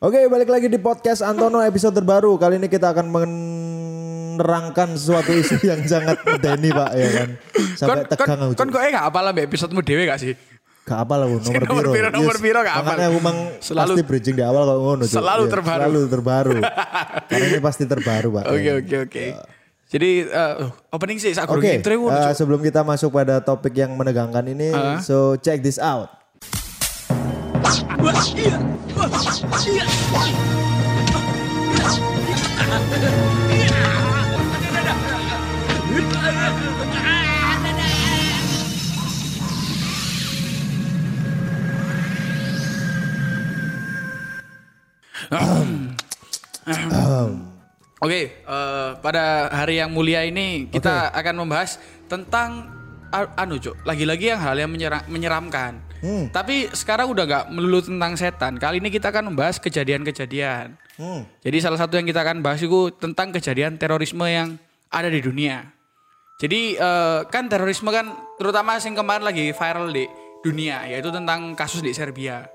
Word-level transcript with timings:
Oke, 0.00 0.16
balik 0.32 0.48
lagi 0.48 0.72
di 0.72 0.80
podcast 0.80 1.20
Antono 1.20 1.60
episode 1.60 1.92
terbaru. 1.92 2.40
Kali 2.40 2.56
ini 2.56 2.72
kita 2.72 2.88
akan 2.88 3.12
menerangkan 3.12 4.96
sesuatu 4.96 5.28
isu 5.28 5.60
yang 5.68 5.84
sangat 5.84 6.16
medeni, 6.24 6.72
Pak, 6.72 6.90
ya 6.96 7.08
kan. 7.12 7.28
Sampai 7.76 8.08
kon, 8.08 8.16
tegang 8.16 8.40
aku. 8.48 8.52
kon, 8.56 8.68
kok 8.72 8.80
gak 8.80 9.06
apa 9.12 9.18
lah 9.20 9.32
episodemu 9.36 9.80
dewe 9.84 10.08
gak 10.08 10.16
sih? 10.16 10.32
Gak 10.88 11.04
apa 11.04 11.20
lah, 11.20 11.28
nomor 11.28 11.44
Nomor 11.68 11.84
piro, 11.92 12.08
nomor 12.08 12.32
Yes. 12.32 12.40
piro 12.40 12.60
gak 12.64 12.76
apa. 12.80 12.96
Makanya 12.96 13.08
aku 13.12 13.18
memang 13.20 13.36
Selalu- 13.60 13.92
pasti 13.92 14.04
bridging 14.08 14.36
di 14.40 14.44
awal 14.48 14.62
kalau 14.64 14.80
ngono. 14.88 15.02
Selalu 15.04 15.44
Iya, 15.44 15.52
terbaru. 15.52 15.76
Selalu 15.84 16.00
terbaru. 16.08 16.56
Karena 17.28 17.44
ini 17.44 17.60
pasti 17.60 17.84
terbaru, 17.84 18.28
Pak. 18.40 18.44
Oke 18.48 18.64
Ya. 18.64 18.72
oke 18.80 18.96
oke. 19.04 19.24
Jadi 19.90 20.10
eh, 20.24 20.54
opening 20.96 21.20
sih 21.20 21.36
Oke, 21.36 21.60
okay. 21.60 21.76
intro 21.76 21.92
eh, 21.92 22.00
Cuk. 22.00 22.40
sebelum 22.40 22.64
kita 22.64 22.80
masuk 22.80 23.12
pada 23.12 23.44
topik 23.44 23.76
yang 23.76 23.92
menegangkan 23.92 24.48
ini, 24.48 24.72
Uh. 24.72 24.96
so 24.96 25.36
check 25.36 25.60
this 25.60 25.76
out. 25.76 26.08
Oke, 48.00 48.32
eh, 48.32 48.90
pada 49.04 49.52
hari 49.52 49.76
yang 49.76 49.92
mulia 49.92 50.24
ini 50.24 50.72
kita 50.72 51.12
akan 51.12 51.44
membahas 51.44 51.76
tentang 52.08 52.79
anu 53.12 53.58
cuk, 53.58 53.76
lagi-lagi 53.84 54.30
yang 54.32 54.40
hal 54.40 54.56
yang 54.56 54.70
menyera- 54.70 55.06
menyeramkan. 55.10 55.82
Hmm. 56.00 56.32
Tapi 56.32 56.72
sekarang 56.72 57.12
udah 57.12 57.24
nggak 57.28 57.44
melulu 57.52 57.84
tentang 57.84 58.16
setan. 58.16 58.56
Kali 58.56 58.80
ini 58.80 58.88
kita 58.88 59.12
akan 59.12 59.34
membahas 59.34 59.60
kejadian-kejadian. 59.60 60.78
Hmm. 60.96 61.28
Jadi 61.44 61.56
salah 61.60 61.76
satu 61.76 62.00
yang 62.00 62.08
kita 62.08 62.24
akan 62.24 62.40
bahas 62.40 62.62
itu 62.62 62.88
tentang 62.96 63.32
kejadian 63.34 63.76
terorisme 63.76 64.24
yang 64.24 64.56
ada 64.88 65.08
di 65.12 65.20
dunia. 65.20 65.68
Jadi 66.40 66.80
eh, 66.80 67.20
kan 67.28 67.52
terorisme 67.52 67.92
kan 67.92 68.16
terutama 68.40 68.80
yang 68.80 68.96
kemarin 68.96 69.24
lagi 69.28 69.52
viral 69.52 69.92
di 69.92 70.08
dunia 70.40 70.88
yaitu 70.88 71.12
tentang 71.12 71.52
kasus 71.52 71.84
di 71.84 71.92
Serbia. 71.92 72.48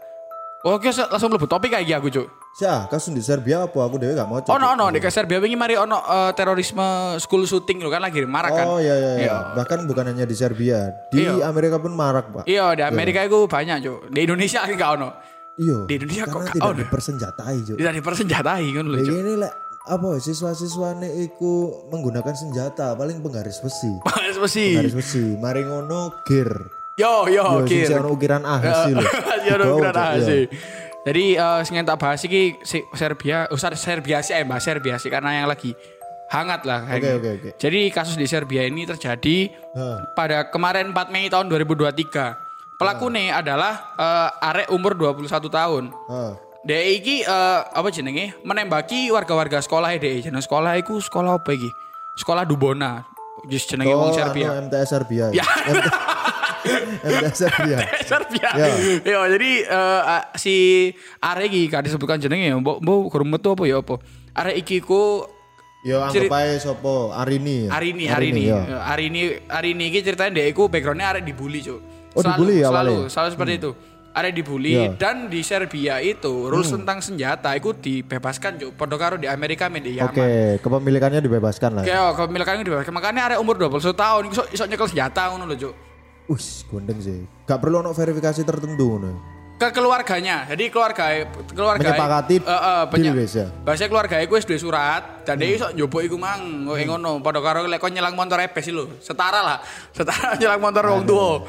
Oke, 0.66 0.90
langsung 0.90 1.30
lebih 1.30 1.46
topik 1.46 1.70
kayak 1.70 2.02
aku 2.02 2.10
cuk. 2.10 2.45
Syah, 2.56 2.88
kasus 2.88 3.12
di 3.12 3.20
Serbia 3.20 3.68
apa? 3.68 3.76
Aku 3.84 4.00
dewe 4.00 4.16
gak 4.16 4.32
mau. 4.32 4.40
Oh 4.40 4.56
no 4.56 4.80
no 4.80 4.88
di 4.88 5.04
Serbia 5.12 5.44
ini 5.44 5.60
mari 5.60 5.76
ono 5.76 6.00
eh, 6.00 6.32
terorisme 6.32 7.20
school 7.20 7.44
shooting 7.44 7.84
lo 7.84 7.92
kan 7.92 8.00
lagi 8.00 8.24
marak 8.24 8.56
kan. 8.56 8.64
Oh 8.64 8.80
iya 8.80 8.96
iya, 8.96 9.12
iya. 9.20 9.24
Iya. 9.28 9.36
Bahkan 9.60 9.84
bukan 9.84 10.16
hanya 10.16 10.24
di 10.24 10.32
Serbia, 10.32 10.88
di 11.12 11.28
Iya. 11.28 11.52
Amerika 11.52 11.84
pun 11.84 11.92
marak, 11.92 12.32
Pak. 12.32 12.44
Iya 12.48 12.72
di 12.80 12.84
Amerika 12.88 13.28
itu 13.28 13.44
banyak 13.44 13.84
cuk. 13.84 14.00
Di 14.08 14.20
Indonesia 14.24 14.64
lagi 14.64 14.80
gak 14.80 14.92
ono. 14.96 15.10
Iya. 15.60 15.78
Di 15.84 15.94
Indonesia 16.00 16.24
kok 16.32 16.42
gak 16.48 16.64
ono? 16.64 16.80
dipersenjatai, 16.80 17.56
Cuk. 17.68 17.76
Tidak 17.76 17.94
dipersenjatai 18.00 18.66
kan 18.72 18.86
lho 18.88 18.98
cuk. 19.04 19.16
ini 19.20 19.34
lek 19.36 19.54
apa 19.86 20.10
siswa-siswane 20.18 21.12
iku 21.28 21.84
menggunakan 21.92 22.34
senjata 22.40 22.96
paling 22.96 23.20
penggaris 23.20 23.60
besi. 23.60 23.92
Mas 24.08 24.40
mesti. 24.40 24.80
Penggaris 24.80 24.96
besi, 24.96 25.24
mari 25.44 25.68
ngono 25.68 26.24
gear. 26.24 26.72
Yo 26.96 27.28
yo 27.28 27.68
Yo, 27.68 27.68
sing 27.68 28.00
ono 28.00 28.16
ukiran 28.16 28.48
ah 28.48 28.64
sih 28.88 28.96
lho. 28.96 29.04
Iya. 29.46 30.24
sih. 30.24 30.44
Jadi 31.06 31.38
eh 31.38 31.60
sing 31.62 31.78
tak 31.86 32.02
bahas 32.02 32.22
iki 32.22 32.58
si 32.66 32.82
Serbia, 32.92 33.46
usah 33.54 33.70
Serbia 33.78 34.20
sih 34.20 34.34
eh 34.34 34.42
Mbak 34.42 34.58
Serbia 34.60 34.98
sih 34.98 35.14
karena 35.14 35.38
yang 35.38 35.46
lagi 35.46 35.78
hangat 36.26 36.66
lah 36.66 36.82
Oke 36.82 36.98
kayaknya. 36.98 37.14
oke 37.14 37.30
oke. 37.38 37.50
Jadi 37.62 37.82
kasus 37.94 38.18
di 38.18 38.26
Serbia 38.26 38.66
ini 38.66 38.84
terjadi 38.84 39.54
Hah. 39.78 40.02
pada 40.18 40.50
kemarin 40.50 40.90
4 40.90 41.14
Mei 41.14 41.30
tahun 41.30 41.46
2023. 41.46 42.42
Pelaku 42.76 43.08
nih 43.08 43.30
adalah 43.32 43.94
eh, 43.96 44.50
arek 44.50 44.68
umur 44.74 44.98
21 44.98 45.30
tahun. 45.30 45.84
Heeh. 45.94 46.34
Dek 46.66 46.84
iki 46.98 47.16
eh, 47.22 47.60
apa 47.62 47.88
jenenge? 47.94 48.34
Menembaki 48.42 49.14
warga-warga 49.14 49.62
sekolah 49.62 49.94
dek. 49.94 50.26
Jeneng 50.26 50.42
sekolah 50.42 50.74
iku 50.82 50.98
sekolah 50.98 51.38
apa 51.38 51.54
iki? 51.54 51.70
Sekolah 52.18 52.50
Dubona. 52.50 53.06
Jus 53.46 53.70
jenenge 53.70 53.94
wong 53.94 54.10
Serbia. 54.10 54.58
anu, 54.58 54.66
MTS 54.66 54.90
Serbia. 54.90 55.30
Ya. 55.30 55.46
MTS 56.66 57.36
Serbia. 57.38 57.78
Serbia. 58.04 58.50
Ya. 58.52 58.68
Yo, 59.02 59.20
jadi 59.30 59.52
eh, 59.64 60.02
a- 60.06 60.28
si 60.36 60.56
arek 61.20 61.48
iki 61.48 61.68
kan 61.68 61.82
disebutkan 61.82 62.18
jenenge 62.18 62.50
ya. 62.50 62.56
Mbok 62.56 62.82
mbok 62.82 62.98
kurang 63.08 63.30
metu 63.30 63.50
apa 63.50 63.64
ya 63.64 63.80
apa? 63.80 63.96
Arek 64.34 64.56
iki 64.60 64.78
ku 64.80 65.24
Yo 65.86 66.02
anggap 66.02 66.34
ae 66.34 66.58
sopo 66.58 67.14
Arini. 67.14 67.70
ya? 67.70 67.70
hari 67.72 67.94
ini 67.94 68.04
hari 68.10 68.28
ini 68.34 68.50
ya. 68.50 68.58
hari 68.82 69.06
ini 69.06 69.22
hari 69.46 69.78
ini 69.78 69.84
iki 69.88 70.02
ceritanya 70.02 70.42
dia 70.42 70.50
iku 70.50 70.66
backgroundnya 70.66 71.14
arek 71.14 71.24
dibully 71.24 71.62
cuk 71.62 71.78
Oh, 72.12 72.26
dibully 72.26 72.58
ya 72.58 72.74
selalu 72.74 73.06
selalu 73.06 73.30
seperti 73.30 73.54
itu 73.56 73.72
arek 74.10 74.34
dibully. 74.34 74.74
Hmm. 74.74 74.98
dan 74.98 75.30
di 75.30 75.46
Serbia 75.46 76.02
itu 76.02 76.50
rules 76.50 76.74
tentang 76.74 77.06
senjata 77.06 77.54
itu 77.54 77.70
dibebaskan 77.70 78.58
cuk 78.58 78.74
podo 78.74 78.98
karo 78.98 79.22
di 79.22 79.30
Amerika 79.30 79.70
media 79.70 80.10
Oke, 80.10 80.58
kepemilikannya 80.58 81.22
dibebaskan 81.22 81.78
lah. 81.78 81.84
Kayak 81.86 82.02
oh, 82.02 82.14
kepemilikannya 82.18 82.64
dibebaskan 82.64 82.90
makanya 82.90 83.22
arek 83.30 83.38
umur 83.38 83.54
21 83.54 83.86
tahun 83.94 84.22
iso, 84.26 84.44
iso 84.50 84.64
nyekel 84.66 84.90
senjata 84.90 85.30
ngono 85.30 85.46
lho 85.46 85.56
cuk 85.60 85.74
Wis, 86.26 86.66
gondeng 86.66 86.98
sih. 86.98 87.24
Gak 87.44 87.60
perlu 87.60 87.80
ono 87.80 87.92
verifikasi 87.92 88.42
tertentu 88.42 88.86
ngono. 88.92 89.14
ke 89.56 89.72
keluarganya 89.72 90.44
jadi 90.46 90.68
keluarga 90.68 91.32
keluarga 91.48 91.80
Menyepakati 91.80 92.36
eh, 92.38 92.52
eh, 92.52 92.84
penya- 92.92 93.08
deal 93.08 93.24
wis 93.24 93.34
ya? 93.34 93.48
bahasa 93.64 93.88
keluarga 93.88 94.20
iku 94.20 94.36
wis 94.36 94.44
duwe 94.44 94.60
surat 94.60 95.24
dan 95.24 95.40
dia 95.40 95.48
iso 95.50 95.72
njupuk 95.72 96.04
iku 96.04 96.20
mang 96.20 96.68
Hmm. 96.68 96.76
ngono 96.76 97.24
padha 97.24 97.40
karo 97.40 97.64
lek 97.64 97.80
kon 97.80 97.88
nyelang 97.90 98.12
motor 98.14 98.36
epes 98.38 98.68
lho 98.68 99.00
setara 99.00 99.40
lah 99.40 99.58
setara 99.96 100.36
nyelang 100.36 100.60
motor 100.60 100.84
wong 100.86 101.08
tuwa 101.08 101.48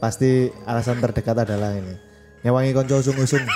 Pasti 0.00 0.48
alasan 0.64 0.96
terdekat 0.98 1.44
adalah 1.44 1.76
ini. 1.76 1.92
Nyewangi 2.40 2.72
konco 2.72 2.96
usung-usung. 2.96 3.44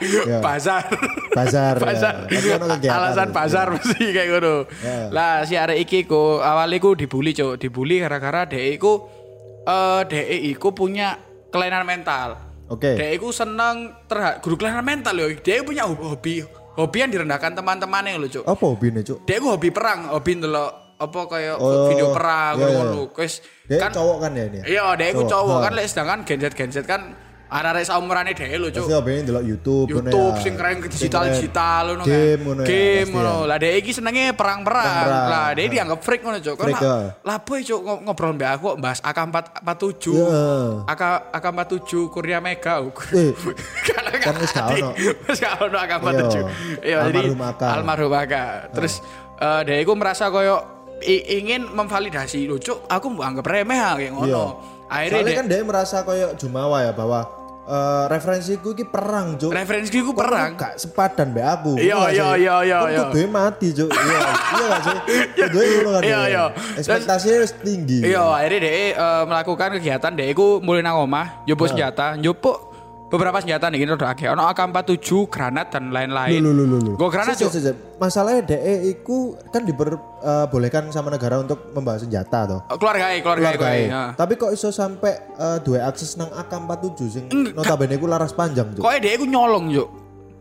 Ya. 0.00 0.40
pasar 0.40 0.88
Pasar. 1.30 1.76
ya. 1.78 1.84
pasar 1.84 2.14
ono 2.56 2.66
kegiatan. 2.72 2.96
alasan 2.98 3.28
ya. 3.28 3.34
pasar 3.36 3.66
mesti 3.70 4.04
kayak 4.10 4.28
ngono 4.30 4.54
Ya. 4.80 4.96
lah 5.08 5.44
si 5.44 5.54
arek 5.54 5.76
iki 5.78 6.02
ku 6.02 6.40
awalnya 6.40 6.80
ku 6.80 6.96
dibully 6.96 7.30
cuk 7.30 7.60
dibully 7.60 8.00
gara-gara 8.00 8.42
dhek 8.44 8.74
iku 8.74 9.06
eh 9.62 10.00
dhek 10.04 10.26
iku 10.50 10.70
punya 10.70 11.18
kelainan 11.48 11.84
mental 11.84 12.38
Oke. 12.66 12.94
dhek 12.94 13.10
iku 13.14 13.28
seneng 13.30 13.92
terhadap 14.06 14.40
guru 14.40 14.56
kelainan 14.56 14.82
mental 14.82 15.14
yo 15.14 15.28
dhek 15.30 15.62
punya 15.62 15.84
hobi 15.84 16.44
hobi 16.72 16.96
yang 16.98 17.10
direndahkan 17.10 17.52
teman-temannya 17.52 18.16
lho 18.16 18.28
cuk 18.30 18.44
Apa 18.44 18.64
hobine, 18.64 19.00
Cuk? 19.02 19.24
dhek 19.24 19.38
ku 19.38 19.48
hobi 19.50 19.68
perang 19.68 20.08
hobi 20.08 20.38
ndelok 20.38 20.70
apa 20.96 21.20
kayak 21.26 21.56
Oh, 21.56 21.88
video 21.88 22.12
perang 22.12 22.54
iya, 22.54 22.66
iya. 22.66 22.76
ngono 22.78 23.08
wis 23.10 23.40
Dia 23.64 23.80
kan 23.80 23.90
cowok 23.90 24.16
kan 24.20 24.30
ya 24.32 24.44
ini? 24.46 24.58
iya 24.66 24.86
dhek 24.94 25.08
iku 25.10 25.22
cowok 25.24 25.56
Ha. 25.56 25.64
kan 25.64 25.72
lek 25.74 25.86
sedangkan 25.86 26.18
genset-genset 26.24 26.84
kan 26.84 27.02
arek-arek 27.50 27.82
saumurane 27.82 28.30
dhek 28.30 28.54
lho 28.54 28.70
cuk 28.70 28.80
Pasti 28.80 28.94
hobine 28.94 29.20
delok 29.20 29.42
YouTube 29.42 29.86
ngono 29.90 30.06
YouTube 30.06 30.32
ya. 30.32 30.40
sing 30.40 30.54
keren 30.54 30.76
Sing 30.78 30.86
digital 30.88 31.20
keren. 31.20 31.34
digital 31.34 31.84
ngono 31.84 32.00
kan. 32.00 32.06
Game 32.08 32.40
ngono 32.40 32.60
ya. 32.60 32.66
Game 32.66 33.08
ngono. 33.10 33.34
ya. 33.34 33.44
Lah 33.44 33.56
dhek 33.58 33.74
iki 33.76 33.90
senenge 33.90 34.24
perang-perang. 34.32 34.86
Lah 35.26 35.46
dhek 35.50 35.66
dianggap 35.68 35.98
freak 35.98 36.20
ngono 36.20 36.38
cuk. 36.38 36.54
Kan 36.54 36.66
ya. 36.72 36.94
lah 37.20 37.36
boy 37.40 37.60
cuk 37.60 37.80
ngo- 37.80 38.00
ngobrol 38.02 38.32
mbak 38.32 38.50
aku 38.54 38.66
bahas 38.76 39.02
AK47. 39.02 40.04
Iya. 40.14 40.46
AK 40.86 41.02
AK47 41.32 41.90
Korea 42.08 42.38
Mega. 42.38 42.74
Eh, 43.10 43.30
kan 44.24 44.34
wis 44.36 44.50
gak 44.50 44.66
ono. 44.70 44.88
Wis 45.26 45.38
gak 45.38 45.54
ono 45.58 45.76
AK47. 45.76 46.34
Iya. 46.34 46.42
Iya, 46.80 46.98
jadi 47.08 47.20
Almarhum 47.66 48.14
AK. 48.14 48.34
Terus 48.72 49.02
eh 49.36 49.60
dhek 49.64 49.78
iku 49.80 49.92
merasa 49.94 50.30
koyo 50.30 50.78
ingin 51.02 51.64
memvalidasi 51.66 52.44
lho 52.44 52.56
cuk, 52.56 52.84
aku 52.84 53.10
anggap 53.18 53.42
remeh 53.42 53.74
kayak 53.96 54.12
ngono. 54.12 54.28
Iya. 54.28 54.44
Akhirnya 54.86 55.16
Soalnya 55.16 55.38
kan 55.38 55.46
dia 55.46 55.60
merasa 55.62 55.96
kayak 56.02 56.30
Jumawa 56.34 56.82
ya 56.82 56.90
bahwa 56.90 57.22
eh, 57.70 58.04
referensiku 58.10 58.74
iki 58.74 58.84
perang, 58.84 59.38
Cuk. 59.38 59.54
referensiku 59.54 60.10
Kok 60.10 60.18
perang. 60.18 60.50
Gak 60.58 60.74
sepadan 60.82 61.30
mbak 61.30 61.46
aku. 61.46 61.72
Iya, 61.78 61.98
iya, 62.10 62.28
iya, 62.34 62.56
iya, 62.66 62.78
Kok 62.82 62.90
iya. 62.90 63.00
kudunya 63.06 63.28
mati, 63.30 63.68
Cuk. 63.70 63.90
Iya, 63.94 64.18
iya 64.18 64.66
gak 64.66 64.82
sih? 64.82 64.98
Kudunya 65.46 65.68
ngono 65.78 65.90
kan. 65.90 66.02
Iya, 66.02 66.20
ya. 66.20 66.26
iya. 66.26 66.44
Ekspektasinya 66.76 67.36
wis 67.46 67.52
tinggi. 67.54 67.98
Iya, 68.02 68.24
akhirnya 68.26 68.70
eh, 68.94 69.22
melakukan 69.30 69.68
kegiatan 69.78 70.12
dia 70.18 70.26
iku 70.26 70.58
mulai 70.58 70.82
nang 70.82 70.98
omah, 71.06 71.46
njupuk 71.46 71.70
senjata, 71.70 72.18
njupuk 72.18 72.69
beberapa 73.10 73.42
senjata 73.42 73.66
nih 73.68 73.82
gini 73.82 73.90
udah 73.92 74.14
akeh. 74.14 74.30
Ono 74.30 74.46
AK47, 74.46 75.26
granat 75.26 75.74
dan 75.74 75.90
lain-lain. 75.90 76.38
Lu 76.38 76.54
lu 76.54 76.64
lu 76.64 76.78
lu. 76.78 76.92
Gue 76.94 77.10
granat 77.10 77.34
sik. 77.34 77.50
Masalahnya 77.98 78.46
DE 78.46 78.96
iku 78.96 79.34
kan 79.50 79.66
diperbolehkan 79.66 80.88
sama 80.88 81.10
negara 81.10 81.42
untuk 81.42 81.74
membawa 81.74 81.98
senjata 81.98 82.46
toh. 82.46 82.60
Keluarga 82.78 83.10
keluarga 83.18 83.50
Keluarga 83.52 83.66
gue. 83.66 83.84
e. 83.84 84.02
Tapi 84.14 84.32
kok 84.38 84.50
iso 84.54 84.70
sampai 84.70 85.12
eh, 85.36 85.58
dua 85.60 85.90
akses 85.90 86.14
nang 86.14 86.30
AK47 86.30 86.98
sing 87.10 87.24
notabene 87.52 87.98
iku 87.98 88.06
laras 88.06 88.32
panjang, 88.32 88.70
Cuk. 88.72 88.80
Kok 88.80 88.92
dia 89.02 89.12
iku 89.12 89.26
nyolong 89.26 89.68
juk. 89.68 89.88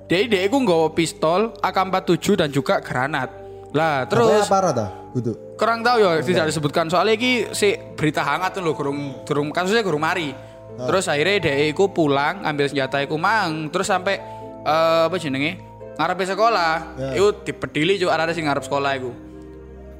Dia 0.06 0.26
dia 0.26 0.42
iku 0.46 0.62
nggawa 0.62 0.94
pistol, 0.94 1.54
AK47 1.60 2.26
dan 2.38 2.50
juga 2.50 2.80
granat. 2.80 3.30
Lah 3.70 4.06
Terus 4.10 4.46
terus 4.46 4.50
apa 4.50 4.72
ta? 4.74 4.88
Gitu. 5.10 5.34
kurang 5.58 5.82
tahu 5.82 5.98
ya 6.00 6.22
tidak 6.22 6.54
disebutkan 6.54 6.86
soalnya 6.86 7.18
iki 7.18 7.50
si 7.50 7.74
berita 7.98 8.22
hangat 8.22 8.54
tuh 8.54 8.62
loh 8.62 8.78
kurung 8.78 9.26
kurung 9.26 9.50
kasusnya 9.50 9.82
kurung 9.82 10.06
mari 10.06 10.32
terus 10.78 11.06
akhirnya 11.12 11.38
dia 11.50 11.56
iku 11.70 11.92
pulang 11.92 12.44
ambil 12.44 12.70
senjata 12.70 13.02
iku 13.04 13.16
mang. 13.20 13.68
Terus 13.74 13.88
sampai 13.88 14.16
eh, 14.64 15.04
apa 15.08 15.16
jenenge? 15.18 15.60
Ngarepe 16.00 16.24
sekolah. 16.24 16.74
Ya. 16.96 17.10
itu 17.20 17.28
dipedili 17.44 18.00
juga 18.00 18.16
ada 18.16 18.32
sing 18.32 18.48
ngarep 18.48 18.64
sekolah 18.64 18.92
iku. 18.96 19.12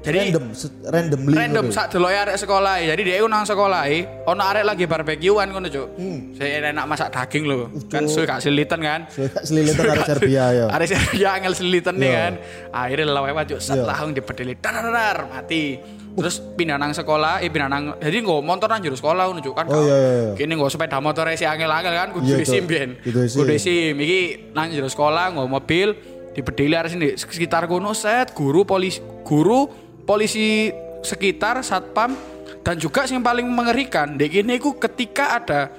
Jadi 0.00 0.32
random 0.32 0.44
randomly 0.88 1.34
random 1.36 1.64
ngono. 1.68 1.76
sak 1.76 1.92
deloke 1.92 2.16
arek 2.16 2.36
sekolah 2.40 2.80
jadi 2.80 3.02
dia 3.04 3.16
nang 3.28 3.44
sekolah 3.44 3.84
ono 4.24 4.42
arek 4.48 4.64
lagi 4.64 4.88
barbekyuan 4.88 5.52
ngono 5.52 5.68
cuk. 5.68 5.88
Hmm. 6.00 6.32
saya 6.40 6.72
enak 6.72 6.88
masak 6.88 7.12
daging 7.12 7.44
loh 7.44 7.68
kan 7.92 8.08
suwe 8.08 8.24
gak 8.24 8.40
silitan 8.40 8.80
kan? 8.80 9.04
So, 9.12 9.28
selilitan 9.44 9.92
arek 9.92 10.08
Serbia 10.08 10.44
ya. 10.56 10.66
arek 10.72 10.88
Serbia 10.88 11.28
angel 11.36 11.52
nih 12.00 12.08
Iya. 12.08 12.16
kan. 12.16 12.32
Akhirnya 12.72 13.04
lewat 13.12 13.44
cuk. 13.52 13.60
Set 13.60 13.76
Iya. 13.76 13.84
langsung 13.84 14.10
dar, 14.56 14.88
dar, 14.88 15.18
mati 15.28 15.64
terus 16.10 16.42
pindah 16.58 16.76
nang 16.76 16.90
sekolah 16.90 17.38
eh 17.38 17.48
pindah 17.48 17.68
nang 17.70 17.84
jadi 18.02 18.18
nggak 18.18 18.42
motor 18.42 18.66
nang 18.66 18.82
jero 18.82 18.98
sekolah 18.98 19.30
cuk 19.30 19.54
kan 19.54 19.66
Oh, 19.70 19.78
iya, 19.86 19.96
iya, 19.96 20.10
iya. 20.26 20.32
kini 20.34 20.52
nggak 20.58 20.70
sepeda 20.70 20.98
motor 20.98 21.24
si 21.38 21.46
angel-angel 21.46 21.94
kan 21.94 22.08
kudu 22.10 22.34
disim 22.34 22.66
Cuk. 22.66 22.70
biyen 22.70 22.90
Kudu 23.04 23.42
disim 23.46 23.94
iki 23.96 24.50
nang 24.50 24.74
jero 24.74 24.90
sekolah 24.90 25.30
nggak 25.32 25.48
mobil 25.48 25.88
dipedeli 26.34 26.74
arek 26.74 26.90
sini 26.90 27.08
sekitar 27.14 27.66
kono 27.66 27.94
set 27.94 28.34
guru 28.34 28.62
polisi 28.66 28.98
guru 29.22 29.66
polisi 30.02 30.70
sekitar 31.02 31.62
satpam 31.62 32.14
dan 32.60 32.76
juga 32.76 33.06
yang 33.08 33.24
paling 33.24 33.46
mengerikan 33.48 34.14
dek 34.14 34.44
ini 34.44 34.60
ku 34.60 34.76
ketika 34.76 35.38
ada 35.40 35.70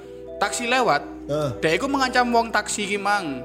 taksi 0.42 0.66
lewat 0.66 1.04
Heeh. 1.28 1.50
dek 1.60 1.72
iku 1.80 1.86
mengancam 1.88 2.26
wong 2.28 2.50
taksi 2.50 2.88
ki 2.88 2.98
mang 2.98 3.44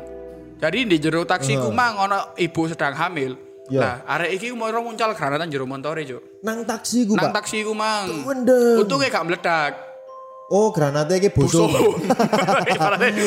jadi 0.58 0.84
di 0.84 0.98
jero 0.98 1.22
taksi 1.24 1.56
ku 1.56 1.70
mang 1.70 1.96
ono 2.00 2.34
ibu 2.36 2.66
sedang 2.66 2.98
hamil 2.98 3.47
Iya. 3.68 3.80
nah 3.84 3.96
arek 4.16 4.40
iki 4.40 4.56
mau 4.56 4.72
muncal 4.80 5.12
granatan 5.12 5.52
jero 5.52 5.68
montore 5.68 6.08
cuk 6.08 6.40
Nang 6.44 6.64
taksi 6.64 7.04
ku, 7.04 7.20
nang 7.20 7.30
Pak. 7.30 7.44
taksi 7.44 7.68
ku 7.68 7.76
mang 7.76 8.08
untungnya 8.24 9.12
gak 9.12 9.26
meledak 9.28 9.74
Oh, 10.48 10.72
granatnya 10.72 11.20
iki 11.20 11.28
busuk. 11.28 11.68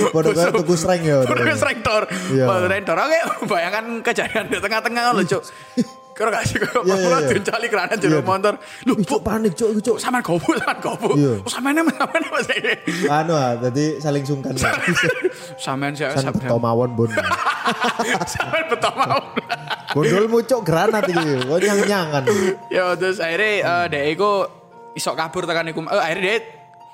Bodoh 0.08 0.32
kaya 0.32 0.56
tuku 0.56 0.72
sreng 0.72 1.04
ya. 1.04 1.20
Sreng 1.52 1.84
tor. 1.84 2.08
Iya. 2.32 2.48
Sreng 2.48 2.84
tor. 2.88 2.96
Oke, 2.96 3.19
bayangkan 3.52 4.00
kejadian 4.00 4.48
di 4.48 4.56
tengah-tengah 4.64 5.12
lho, 5.12 5.22
Cuk. 5.28 5.42
Kira 6.20 6.28
gak 6.31 6.44
sih 6.44 6.61
Iya, 6.61 6.69
iya, 6.84 6.94
malah 7.00 7.20
iya. 7.25 7.28
diuncali 7.32 7.67
kerana 7.67 7.93
jero 7.96 8.20
Iya. 8.20 8.28
motor. 8.28 8.55
Lu, 8.84 8.93
Cuk, 9.00 9.20
panik, 9.25 9.52
Cuk, 9.56 9.69
iku, 9.72 9.81
Cuk. 9.81 9.96
sampean 9.96 10.20
gobu, 10.20 10.52
sampean 10.52 10.78
gobu. 10.78 11.11
Iya. 11.17 11.32
Oh, 11.40 11.49
sampean 11.49 11.81
emang 11.81 11.96
sampean 11.96 12.22
emang 12.22 12.44
saya. 12.44 12.72
Anu 13.08 13.32
ah, 13.32 13.52
jadi 13.58 13.84
saling 13.96 14.25
sungkan. 14.28 14.52
ya. 14.52 14.69
Sampean 15.56 15.96
sih, 15.96 16.05
San 16.12 16.28
sampean. 16.28 16.44
beto 16.44 16.56
mawon, 16.61 16.93
Bun. 16.93 17.08
Sampean 18.32 18.64
betul 18.69 18.93
mau. 18.93 19.20
Gondolmu 19.90 20.38
cuk 20.43 20.61
granat 20.61 21.05
iki. 21.06 21.31
Kok 21.40 21.58
nyang-nyangan. 21.58 22.23
Ya 22.69 22.93
terus 22.94 23.19
akhirnya 23.19 23.50
eh 23.61 23.84
dek 23.88 24.05
iku 24.12 24.31
isok 24.93 25.14
kabur 25.14 25.44
tekan 25.44 25.66
iku. 25.66 25.81
Eh, 25.82 25.96
akhirnya 25.96 26.23
dia 26.26 26.37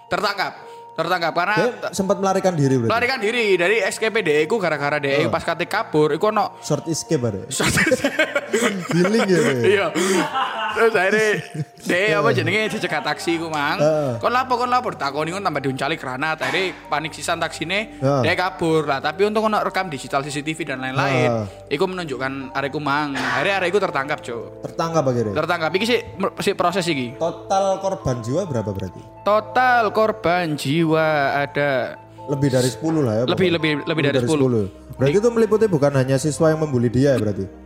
tertangkap. 0.06 0.52
Tertangkap 0.96 1.36
karena 1.36 1.56
Dia 1.60 1.92
sempat 1.92 2.16
melarikan 2.16 2.56
diri 2.56 2.74
berarti. 2.74 2.88
melarikan 2.88 3.18
diri 3.20 3.44
dari 3.54 3.84
SKP 3.84 4.24
DE 4.24 4.48
ku 4.48 4.56
gara-gara 4.56 4.96
DE 4.96 5.28
pas 5.28 5.44
kate 5.44 5.68
kabur 5.68 6.08
iku 6.10 6.32
ono 6.32 6.56
Short 6.58 6.88
escape 6.88 7.20
ada. 7.20 7.44
Healing 8.96 9.28
ya. 9.28 9.38
dia. 9.38 9.60
Iya. 9.60 9.86
Terus 10.76 10.92
akhirnya 10.92 11.30
dia 11.80 12.20
apa 12.20 12.28
jenenge 12.30 12.68
dicegat 12.68 13.00
taksi 13.00 13.40
ku 13.40 13.48
mang. 13.48 13.80
Heeh. 13.80 14.12
Kon 14.18 14.28
lapo 14.28 14.54
kon 14.54 14.68
lapo 14.68 14.92
takoni 14.92 15.32
kon 15.32 15.40
tambah 15.40 15.58
diuncali 15.58 15.96
granat. 15.96 16.36
Akhirnya 16.38 16.76
panik 16.86 17.10
sisan 17.10 17.40
taksine 17.40 17.96
Heeh. 17.96 18.20
dia 18.20 18.34
kabur 18.34 18.84
lah. 18.84 19.00
Tapi 19.00 19.24
untung 19.24 19.48
ono 19.48 19.58
rekam 19.58 19.88
digital 19.88 20.20
CCTV 20.20 20.58
dan 20.66 20.78
lain-lain. 20.78 21.48
Iku 21.66 21.88
menunjukkan 21.88 22.52
areku 22.52 22.76
mang. 22.76 23.16
Akhirnya 23.16 23.58
areku 23.58 23.80
tertangkap, 23.80 24.20
Cuk. 24.20 24.60
Tertangkap 24.62 25.02
akhirnya. 25.02 25.34
Tertangkap 25.34 25.70
iki 25.72 25.86
sih 25.86 25.98
si 26.38 26.50
proses 26.52 26.84
iki. 26.84 27.16
Total 27.16 27.80
korban 27.80 28.20
jiwa 28.20 28.44
berapa 28.44 28.68
berarti? 28.68 29.00
Total 29.24 29.88
korban 29.90 30.54
jiwa 30.54 31.08
ada 31.38 31.96
Lebih 32.26 32.50
dari 32.50 32.66
10 32.66 33.00
lah 33.00 33.14
ya. 33.14 33.22
Lebih- 33.24 33.32
pokoknya. 33.32 33.54
lebih- 33.54 33.84
lebih 33.86 34.02
dari 34.04 34.18
10. 34.20 34.62
Berarti 34.96 35.16
itu 35.16 35.28
meliputi 35.30 35.64
bukan 35.66 35.92
hanya 35.94 36.16
siswa 36.16 36.50
yang 36.50 36.58
membuli 36.58 36.90
dia 36.90 37.14
ya 37.14 37.18
berarti. 37.18 37.65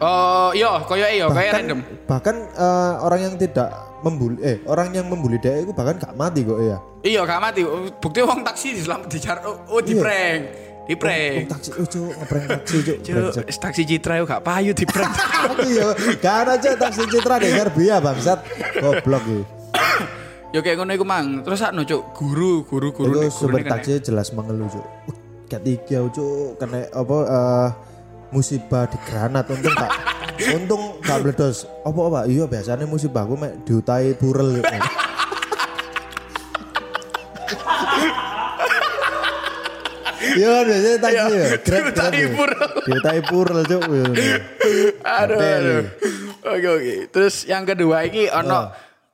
Oh, 0.00 0.48
iya, 0.56 0.80
koyo 0.88 1.04
iya, 1.04 1.28
kayak 1.28 1.52
random. 1.60 1.80
bahkan 2.08 2.32
eh, 2.50 2.92
orang 3.04 3.20
yang 3.20 3.34
tidak 3.36 3.68
membuli 4.00 4.40
eh 4.40 4.56
orang 4.64 4.96
yang 4.96 5.04
membuli 5.04 5.36
dia 5.36 5.60
itu 5.60 5.76
bahkan 5.76 6.00
gak 6.00 6.16
mati 6.16 6.40
kok 6.40 6.56
ya. 6.56 6.80
Iya, 7.04 7.20
gak 7.28 7.36
mati. 7.36 7.60
Bukti 8.00 8.24
wong 8.24 8.40
taksi 8.40 8.72
diselam 8.72 9.04
dicar 9.04 9.44
oh, 9.44 9.60
oh 9.68 9.80
di 9.84 9.92
Iya. 9.92 10.00
prank. 10.00 10.40
Di 10.88 10.94
Oh, 10.96 10.98
prank. 10.98 11.44
taksi 11.52 11.70
oh 11.76 11.84
cuk 11.84 12.12
ngeprank 12.16 12.44
taksi 12.48 12.76
cuk. 12.80 12.96
Taksi 13.60 13.82
Citra 13.84 14.14
yo 14.16 14.24
gak 14.24 14.40
payu 14.40 14.72
di 14.72 14.88
prank. 14.88 15.12
Iya, 15.68 15.88
gak 16.16 16.40
cuk 16.58 16.74
taksi 16.80 17.02
citra 17.04 17.36
di 17.36 17.48
Serbia 17.52 18.00
bangsat. 18.00 18.38
Goblok 18.80 19.24
iki. 19.28 19.40
Yo 20.50 20.64
kayak 20.64 20.80
ngono 20.80 20.96
iku 20.96 21.04
mang. 21.04 21.44
Terus 21.44 21.60
sakno 21.60 21.84
cuk, 21.84 22.16
guru, 22.16 22.64
guru, 22.64 22.88
guru 22.90 23.20
Itu 23.20 23.44
sumber 23.44 23.62
taksi 23.62 24.00
jelas 24.00 24.32
mengeluh 24.32 24.66
cuk. 24.66 24.86
Uh, 25.06 25.16
Ketiga 25.44 26.08
cuk 26.08 26.56
kena 26.56 26.88
apa 26.88 27.16
eh, 27.28 27.68
musibah 28.30 28.86
di 28.86 28.98
granat 29.06 29.46
untung 29.50 29.74
gak 29.74 29.92
untung 30.54 30.82
gak 31.02 31.18
meledos. 31.22 31.66
Apa 31.82 32.00
apa? 32.10 32.20
Iya 32.30 32.44
biasanya 32.46 32.86
musibah 32.86 33.26
aku 33.26 33.34
mek 33.38 33.62
diutai 33.66 34.14
burel. 34.16 34.62
Iya 40.20 40.48
kan 40.52 40.64
biasanya 40.68 40.98
taksi 41.02 41.32
ya. 41.34 41.46
Diutai 41.58 42.20
ya. 42.22 42.28
burel. 42.30 42.68
Diutai 42.86 43.20
burel 43.26 43.58
cuk. 43.66 43.82
Aduh, 43.82 45.36
Apa 45.36 45.46
aduh. 45.58 45.82
ini? 45.82 45.88
Oke, 46.40 46.68
oke. 46.68 46.94
Terus 47.12 47.34
yang 47.44 47.64
kedua 47.66 48.06
iki 48.06 48.30
ono 48.30 48.70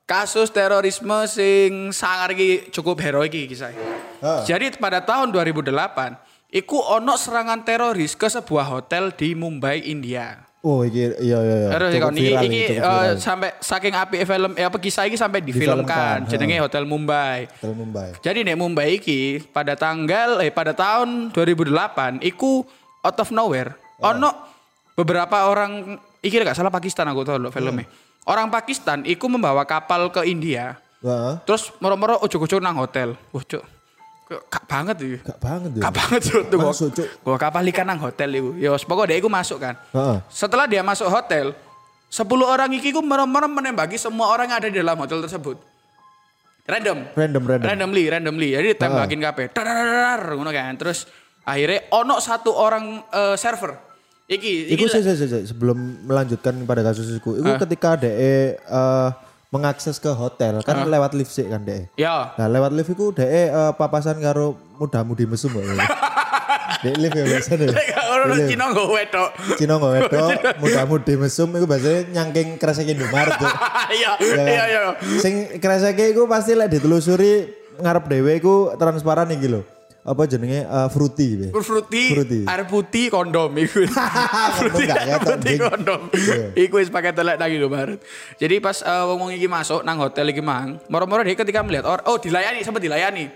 kasus 0.06 0.54
terorisme 0.54 1.26
sing 1.26 1.90
sangar 1.90 2.30
iki 2.36 2.70
cukup 2.70 3.00
heroik 3.02 3.34
iki 3.34 3.56
kisah. 3.56 3.74
Ah. 4.22 4.42
Jadi 4.46 4.76
pada 4.78 5.02
tahun 5.02 5.34
2008, 5.34 5.72
iku 6.56 6.80
ono 6.80 7.20
serangan 7.20 7.60
teroris 7.60 8.16
ke 8.16 8.32
sebuah 8.32 8.64
hotel 8.64 9.12
di 9.12 9.36
Mumbai, 9.36 9.84
India. 9.84 10.40
Oh 10.66 10.82
iki 10.82 11.14
iya 11.22 11.38
iya 11.46 11.56
iya. 11.62 11.68
Terus 11.78 11.90
iki, 11.94 12.00
viral 12.02 12.42
iki 12.42 12.62
cukup 12.74 12.82
eh, 12.82 12.82
viral. 12.82 13.22
sampai 13.22 13.50
saking 13.62 13.94
api 13.94 14.16
film 14.26 14.50
ya 14.58 14.66
apa 14.66 14.78
kisah 14.82 15.04
iki 15.06 15.14
sampai 15.14 15.38
Difilmkan, 15.38 16.26
jenenge 16.26 16.58
Hotel 16.58 16.82
Mumbai. 16.82 17.46
Hotel 17.46 17.74
Mumbai. 17.76 18.08
Jadi 18.18 18.42
nek 18.42 18.58
Mumbai 18.58 18.98
iki 18.98 19.46
pada 19.54 19.78
tanggal 19.78 20.42
eh 20.42 20.50
pada 20.50 20.74
tahun 20.74 21.30
2008 21.30 22.18
iku 22.24 22.66
out 23.04 23.18
of 23.22 23.30
nowhere 23.30 23.78
ono 24.02 24.34
beberapa 24.98 25.46
orang 25.46 26.02
iki 26.18 26.42
gak 26.42 26.58
salah 26.58 26.74
Pakistan 26.74 27.06
aku 27.14 27.22
tahu 27.22 27.46
filmnya. 27.54 27.86
Orang 28.26 28.50
Pakistan 28.50 29.06
iku 29.06 29.30
membawa 29.30 29.62
kapal 29.62 30.10
ke 30.10 30.26
India. 30.26 30.82
Wah, 30.98 31.38
Terus 31.46 31.70
moro-moro 31.78 32.18
ujuk-ujuk 32.26 32.58
nang 32.58 32.74
hotel. 32.74 33.14
Wah, 33.30 33.44
Cuk. 33.46 33.75
Kok 34.26 34.42
Gak 34.50 34.64
banget 34.66 34.96
iki. 35.06 35.18
gak 35.22 35.38
banget 35.38 35.70
ya. 35.78 35.82
Gak 35.86 35.94
banget 35.94 36.22
tuh. 36.26 36.58
Masuk, 36.58 36.88
Cuk. 36.98 37.08
Gua 37.22 37.38
kapal 37.38 37.62
ikan 37.70 37.86
nang 37.86 38.02
hotel 38.02 38.30
iku. 38.34 38.50
Ya 38.58 38.74
pokoknya 38.74 39.14
dia 39.14 39.16
iku 39.22 39.30
masuk 39.30 39.62
kan. 39.62 39.78
Heeh. 39.94 40.18
Setelah 40.26 40.66
dia 40.66 40.82
masuk 40.82 41.06
hotel, 41.06 41.54
10 42.10 42.26
orang 42.42 42.70
iki 42.74 42.90
ku 42.90 42.98
merem-merem 43.06 43.50
menembaki 43.50 43.94
semua 43.94 44.34
orang 44.34 44.50
yang 44.50 44.58
ada 44.58 44.68
di 44.70 44.78
dalam 44.82 44.98
hotel 44.98 45.22
tersebut. 45.22 45.62
Random. 46.66 47.06
Random 47.14 47.42
random. 47.46 47.66
Randomly, 47.70 48.04
randomly. 48.10 48.48
Jadi 48.58 48.74
tembakin 48.74 49.20
kabeh. 49.22 49.46
Ngono 50.34 50.50
kan. 50.50 50.74
Terus 50.74 51.06
akhirnya 51.46 51.86
ono 51.94 52.18
satu 52.18 52.50
orang 52.50 53.06
eh, 53.06 53.36
server. 53.38 53.78
Iki, 54.26 54.74
iki 54.74 54.82
Iku 54.82 54.90
sih, 54.90 55.06
sebelum 55.46 56.02
melanjutkan 56.02 56.58
pada 56.66 56.82
kasus 56.82 57.14
itu, 57.14 57.38
itu 57.38 57.50
ketika 57.62 57.94
DE 57.94 58.58
eh, 58.58 59.08
mengakses 59.48 59.96
ke 59.96 60.10
hotel 60.10 60.58
kan 60.60 60.82
lewat 60.84 61.14
lift 61.14 61.30
sih 61.30 61.46
kan 61.46 61.62
DE. 61.62 61.86
Ya. 61.94 62.34
Nah 62.34 62.46
lewat 62.46 62.74
lift 62.74 62.90
itu 62.90 63.14
DE 63.14 63.26
eh, 63.46 63.72
papasan 63.74 64.18
karo 64.18 64.58
muda-mudi 64.76 65.24
mesum 65.24 65.54
kok. 65.54 65.62
ya. 65.62 65.86
DE 66.82 66.92
lift 66.98 67.14
ya 67.14 67.24
biasanya. 67.24 67.66
Lek 67.70 67.88
orang. 67.94 68.38
Cina 68.44 68.64
nggo 68.68 68.84
wedok. 68.90 69.30
Cina 69.54 69.74
nggak 69.78 69.92
wedok, 70.02 70.30
muda-mudi 70.62 71.14
mesum 71.16 71.48
itu 71.54 71.64
biasanya 71.64 72.00
nyangking 72.12 72.58
kresek 72.58 72.90
Indomaret. 72.90 73.38
Iya, 73.86 74.18
Ya 74.18 74.34
kan? 74.34 74.46
iya, 74.50 74.64
iya. 74.66 74.80
Sing 75.22 75.62
kreseke 75.62 76.10
iku 76.10 76.26
pasti 76.26 76.58
lek 76.58 76.74
ditelusuri 76.74 77.46
ngarep 77.78 78.10
dhewe 78.10 78.32
iku 78.34 78.54
transparan 78.74 79.30
iki 79.30 79.46
lho. 79.46 79.62
Apa 80.06 80.22
jenenge 80.24 80.62
eh, 80.62 80.88
fruity 80.88 81.26
gitu. 81.34 81.50
Fruity, 81.58 82.04
Fruity. 82.14 82.40
air 82.46 82.62
putih 82.62 83.10
kondom 83.10 83.50
iku. 83.58 83.82
Fruity, 84.62 84.86
air 84.86 85.18
putih 85.18 85.58
kondom. 85.58 86.06
Iya. 86.14 86.54
Iku 86.54 86.78
wis 86.78 86.88
pakai 86.88 87.10
telek 87.10 87.34
nang 87.34 87.50
Indomaret. 87.50 87.98
Jadi 88.38 88.62
pas 88.62 88.78
eh, 88.80 89.02
wong-wong 89.02 89.34
iki 89.34 89.50
masuk 89.50 89.82
nang 89.82 89.98
hotel 89.98 90.30
iki 90.30 90.38
mang, 90.38 90.78
moro-moro 90.86 91.26
dia 91.26 91.34
ketika 91.34 91.66
melihat 91.66 91.90
or, 91.90 91.98
oh 92.06 92.22
dilayani 92.22 92.62
sempat 92.62 92.78
dilayani. 92.78 93.26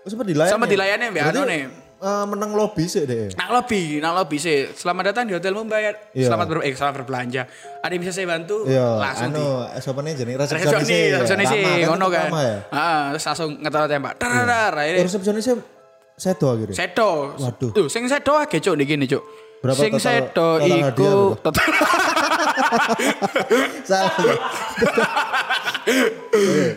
Oh, 0.00 0.08
sempat 0.08 0.24
dilayani. 0.24 0.52
Sempat 0.54 0.68
dilayani, 0.70 1.06
Berarti, 1.10 1.34
anu 1.34 1.42
nih. 1.44 1.62
eh, 2.00 2.24
menang 2.30 2.50
lobby 2.54 2.84
sih 2.86 3.02
deh. 3.04 3.34
Nang 3.34 3.50
lobby, 3.50 3.98
nang 3.98 4.14
lobby 4.14 4.38
sih. 4.38 4.70
Selamat 4.70 5.10
datang 5.10 5.26
di 5.26 5.34
Hotel 5.34 5.50
Mumbai. 5.50 6.14
Iya. 6.14 6.30
Selamat 6.30 6.46
ber 6.46 6.58
eh, 6.62 6.72
selamat 6.72 6.94
berbelanja. 7.02 7.42
Ada 7.82 7.90
yang 7.90 8.02
bisa 8.06 8.12
saya 8.14 8.30
bantu? 8.30 8.70
Iya, 8.70 8.86
langsung 9.02 9.34
di 9.34 9.42
anu 9.42 9.82
siapa 9.82 10.00
nih 10.00 10.12
jenenge 10.14 10.38
resepsionis. 10.40 10.78
resepsionis, 10.78 11.10
resepsionis 11.26 11.48
sih, 11.50 11.64
ngono 11.90 12.06
kan. 12.06 12.28
Ya. 12.38 12.54
Terus 13.18 13.24
langsung 13.26 13.50
ngetol 13.58 13.90
tembak. 13.90 14.14
Dar. 14.22 14.72
Oh, 14.72 14.78
Akhirnya 14.78 15.02
resepsionisnya 15.04 15.79
sedo 16.20 16.52
akhirnya. 16.52 16.76
Sedo. 16.76 17.32
Waduh. 17.34 17.70
Tuh, 17.72 17.86
sing 17.88 18.04
sedo 18.04 18.36
akeh 18.36 18.60
cuk 18.60 18.76
niki 18.76 18.94
nih 18.94 19.08
cuk. 19.08 19.24
Berapa 19.60 19.76
sing 19.76 19.96
sedo 19.96 20.60
iku 20.60 21.32
total 21.44 21.64
Salah. 23.88 24.36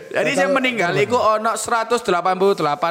Jadi 0.06 0.30
yang 0.34 0.52
meninggal 0.52 0.92
iku 0.96 1.16
ono 1.16 1.54
188 1.54 2.00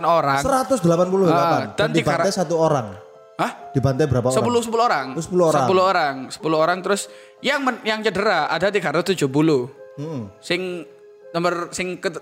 orang. 0.03 0.39
188 0.41 0.85
Ah, 1.25 1.73
dan 1.75 1.89
dan 1.89 1.89
dibantai 1.91 2.31
satu 2.31 2.55
orang. 2.57 2.87
Hah? 3.33 3.73
Dibantai 3.73 4.05
berapa 4.05 4.29
orang? 4.29 4.45
10 4.45 4.69
10 4.69 4.77
orang. 4.77 5.05
Oh, 5.17 5.23
10 5.25 5.41
orang. 5.41 5.65
10 5.65 5.81
orang, 5.81 6.15
10 6.29 6.53
orang 6.55 6.77
terus 6.79 7.01
yang 7.41 7.65
men- 7.65 7.81
yang 7.81 7.99
cedera 7.99 8.45
ada 8.45 8.69
370. 8.69 9.17
Hmm. 9.97 10.29
Sing 10.37 10.85
nomor 11.33 11.73
sing 11.73 11.97
ke 11.97 12.13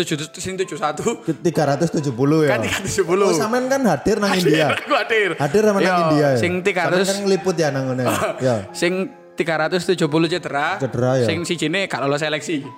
7 0.00 0.40
sing 0.40 0.54
71 0.56 0.76
Ke 1.00 1.32
370 1.32 2.46
ya. 2.46 2.48
kan 2.56 2.60
370. 2.64 3.04
Oh, 3.20 3.32
sampean 3.36 3.64
kan 3.68 3.80
hadir 3.84 4.16
nang 4.16 4.32
India. 4.32 4.72
Aku 4.72 4.92
hadir. 4.96 5.36
Hadir 5.36 5.62
sama 5.66 5.78
nang 5.78 5.86
Yo, 5.86 6.02
India 6.08 6.28
ya. 6.34 6.38
Sing 6.40 6.52
Sampean 6.60 7.04
300 7.04 7.10
kan 7.10 7.16
ngeliput 7.24 7.54
ya 7.56 7.68
nang 7.68 7.84
ngene. 7.92 8.04
ya. 8.40 8.56
sing 8.80 8.92
370 9.36 9.96
cedera. 10.28 10.76
Cedera, 10.76 11.10
ya. 11.20 11.26
Sing 11.28 11.38
sijine 11.44 11.88
gak 11.88 12.00
lolos 12.04 12.20
seleksi. 12.20 12.60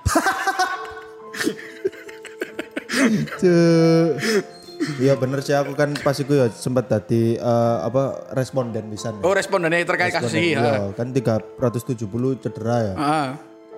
Iya 4.98 5.14
bener 5.14 5.38
sih 5.46 5.54
aku 5.54 5.78
kan 5.78 5.94
pas 5.94 6.18
iku 6.18 6.34
ya 6.34 6.50
sempat 6.50 6.90
dadi 6.90 7.38
eh, 7.38 7.76
apa 7.82 8.34
responden 8.34 8.90
bisa. 8.90 9.14
Oh, 9.22 9.30
respondennya 9.30 9.86
terkait 9.86 10.10
kasus 10.10 10.34
ini. 10.34 10.58
Iya, 10.58 10.90
kan 10.98 11.14
370 11.14 12.42
cedera 12.42 12.76
ya. 12.82 12.94
Heeh. 12.98 13.28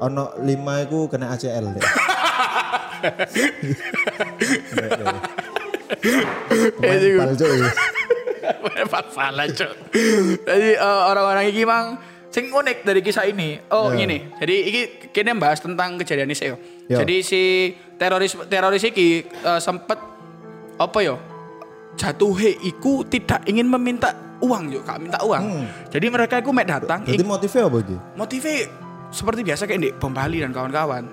Ono 0.02 0.34
5 0.40 0.84
iku 0.88 1.06
kena 1.06 1.36
ACL 1.36 1.76
deh. 1.76 1.84
Pemain 6.74 7.00
ya. 7.00 7.26
Salah, 9.08 9.46
Cuk. 9.48 9.70
Jadi 10.44 10.70
eh, 10.76 11.00
orang-orang 11.08 11.44
ini 11.48 11.62
mang 11.64 11.96
sing 12.28 12.50
unik 12.50 12.82
dari 12.82 13.00
kisah 13.00 13.24
ini. 13.24 13.56
Oh, 13.70 13.88
Ya. 13.90 14.04
gini. 14.04 14.18
Jadi 14.36 14.54
iki 14.68 14.82
kini 15.10 15.32
bahas 15.38 15.62
tentang 15.62 15.96
kejadian 15.96 16.28
ini 16.28 16.36
yo. 16.36 16.56
Ya. 16.86 17.00
Jadi 17.00 17.16
si 17.24 17.42
teroris 17.96 18.36
teroris 18.46 18.84
iki 18.84 19.24
eh, 19.24 19.60
sempet 19.60 19.96
apa 20.76 20.98
yo? 21.00 21.16
Jatuhe 21.94 22.58
iku 22.60 23.06
tidak 23.06 23.46
ingin 23.46 23.70
meminta 23.70 24.10
uang 24.42 24.66
yo, 24.68 24.82
gak 24.82 24.98
minta 24.98 25.22
uang. 25.22 25.42
Hmm. 25.62 25.66
Jadi 25.88 26.06
mereka 26.10 26.42
iku 26.42 26.50
mek 26.50 26.66
datang 26.66 27.06
Jadi 27.06 27.22
motifnya 27.22 27.70
apa 27.70 27.78
iki? 27.80 27.96
motifnya 28.18 28.56
seperti 29.14 29.40
biasa 29.46 29.62
kayak 29.64 29.78
di 29.80 29.90
Bom 29.94 30.10
Bali 30.10 30.42
dan 30.42 30.50
kawan-kawan. 30.50 31.06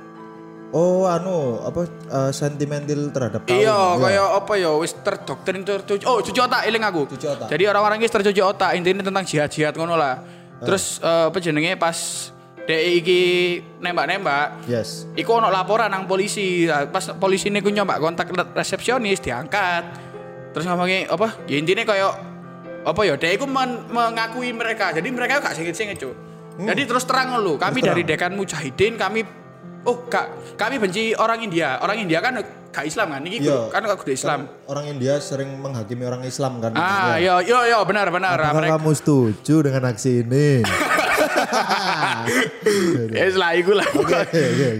Oh, 0.72 1.04
anu 1.04 1.60
apa 1.62 1.84
eh, 1.88 2.32
sentimental 2.32 3.12
terhadap 3.12 3.44
kaum. 3.44 3.60
Iya, 3.60 3.76
ya. 3.76 4.00
kayak 4.00 4.28
apa 4.40 4.54
ya 4.56 4.72
wis 4.80 4.96
terdoktrin 4.96 5.68
tercuci. 5.68 6.08
Oh, 6.08 6.24
cuci 6.24 6.40
otak 6.40 6.64
eling 6.64 6.80
aku. 6.80 7.12
Cuci 7.12 7.28
otak. 7.28 7.48
Jadi 7.52 7.64
orang-orang 7.68 8.00
ini 8.00 8.08
tercuci 8.08 8.40
otak 8.40 8.72
intinya 8.80 9.04
tentang 9.04 9.28
jihad-jihad 9.28 9.76
ngono 9.76 10.00
lah. 10.00 10.24
Terus 10.64 11.04
eh, 11.04 11.28
apa 11.28 11.38
jenenge 11.44 11.76
pas 11.76 11.98
DE 12.62 13.04
iki 13.04 13.22
nembak-nembak, 13.82 14.64
Yes. 14.70 15.10
iku 15.18 15.44
ono 15.44 15.52
laporan 15.52 15.92
nang 15.92 16.08
polisi. 16.08 16.70
Pas 16.70 17.04
polisi 17.20 17.52
ini 17.52 17.60
nyoba 17.60 18.00
kontak 18.00 18.32
resepsionis 18.56 19.20
diangkat. 19.20 19.84
Terus 20.56 20.70
ngomongnya 20.70 21.10
apa? 21.12 21.36
Ya 21.52 21.60
intinya 21.60 21.84
kayak 21.84 22.12
apa 22.86 23.02
ya? 23.04 23.20
Dia 23.20 23.36
iku 23.36 23.44
men- 23.44 23.90
mengakui 23.90 24.54
mereka. 24.56 24.94
Jadi 24.94 25.10
mereka 25.10 25.42
gak 25.42 25.58
singit-singit, 25.58 26.00
Cuk. 26.00 26.16
Jadi 26.62 26.82
terus 26.86 27.04
terang 27.08 27.34
lu, 27.42 27.58
kami 27.58 27.82
Hmm. 27.82 27.88
Terus 27.88 27.90
dari 27.92 28.04
terang. 28.06 28.20
Dekan 28.30 28.34
Mujahidin 28.38 28.94
kami 28.96 29.22
oh 29.86 30.06
gak 30.10 30.58
kami 30.58 30.78
benci 30.78 31.14
orang 31.18 31.42
India. 31.42 31.82
Orang 31.82 31.98
India 31.98 32.22
kan 32.22 32.38
gak 32.72 32.86
Islam 32.86 33.12
kan? 33.12 33.22
Ini 33.26 33.38
Iya. 33.42 33.70
kan 33.70 33.82
kudu 33.84 34.14
Islam. 34.14 34.48
Orang 34.70 34.86
India 34.88 35.18
sering 35.20 35.58
menghakimi 35.60 36.06
orang 36.06 36.24
Islam 36.24 36.62
kan. 36.62 36.72
Ah, 36.78 37.18
yo 37.18 37.42
yo 37.44 37.66
yo 37.66 37.80
benar 37.84 38.08
benar. 38.14 38.38
Apakah 38.40 38.62
Mereka 38.62 38.78
kamu 38.80 38.92
setuju 38.96 39.56
dengan 39.66 39.84
aksi 39.92 40.24
ini? 40.24 40.62
ya 43.12 43.26
lah 43.36 43.52
iku 43.58 43.74
lah. 43.76 43.88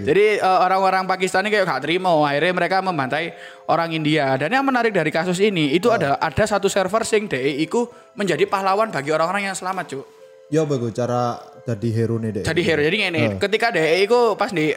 Jadi 0.06 0.26
eh, 0.40 0.60
orang-orang 0.62 1.04
Pakistan 1.06 1.46
ini 1.46 1.54
kayak 1.54 1.68
gak 1.68 1.84
terima, 1.84 2.14
akhirnya 2.24 2.54
mereka 2.54 2.78
membantai 2.82 3.36
orang 3.68 3.92
India. 3.92 4.38
Dan 4.38 4.54
yang 4.54 4.66
menarik 4.66 4.94
dari 4.94 5.12
kasus 5.12 5.38
ini 5.42 5.76
itu 5.76 5.92
ada 5.92 6.18
ada 6.18 6.44
satu 6.48 6.72
server 6.72 7.04
sing 7.04 7.28
DE 7.28 7.62
iku 7.62 7.90
menjadi 8.16 8.48
pahlawan 8.48 8.90
bagi 8.90 9.12
orang-orang 9.12 9.52
yang 9.52 9.58
selamat, 9.58 9.98
Cuk. 9.98 10.06
Ya 10.52 10.68
bagus 10.68 10.92
cara 10.92 11.40
jadi 11.64 11.90
hero 11.96 12.20
nih 12.20 12.42
deh. 12.42 12.44
Jadi 12.44 12.62
hero. 12.66 12.82
Jadi 12.84 12.98
ngene, 13.08 13.22
Oh. 13.24 13.32
ketika 13.40 13.72
DE 13.72 14.04
iku 14.04 14.36
pas 14.36 14.52
di 14.52 14.76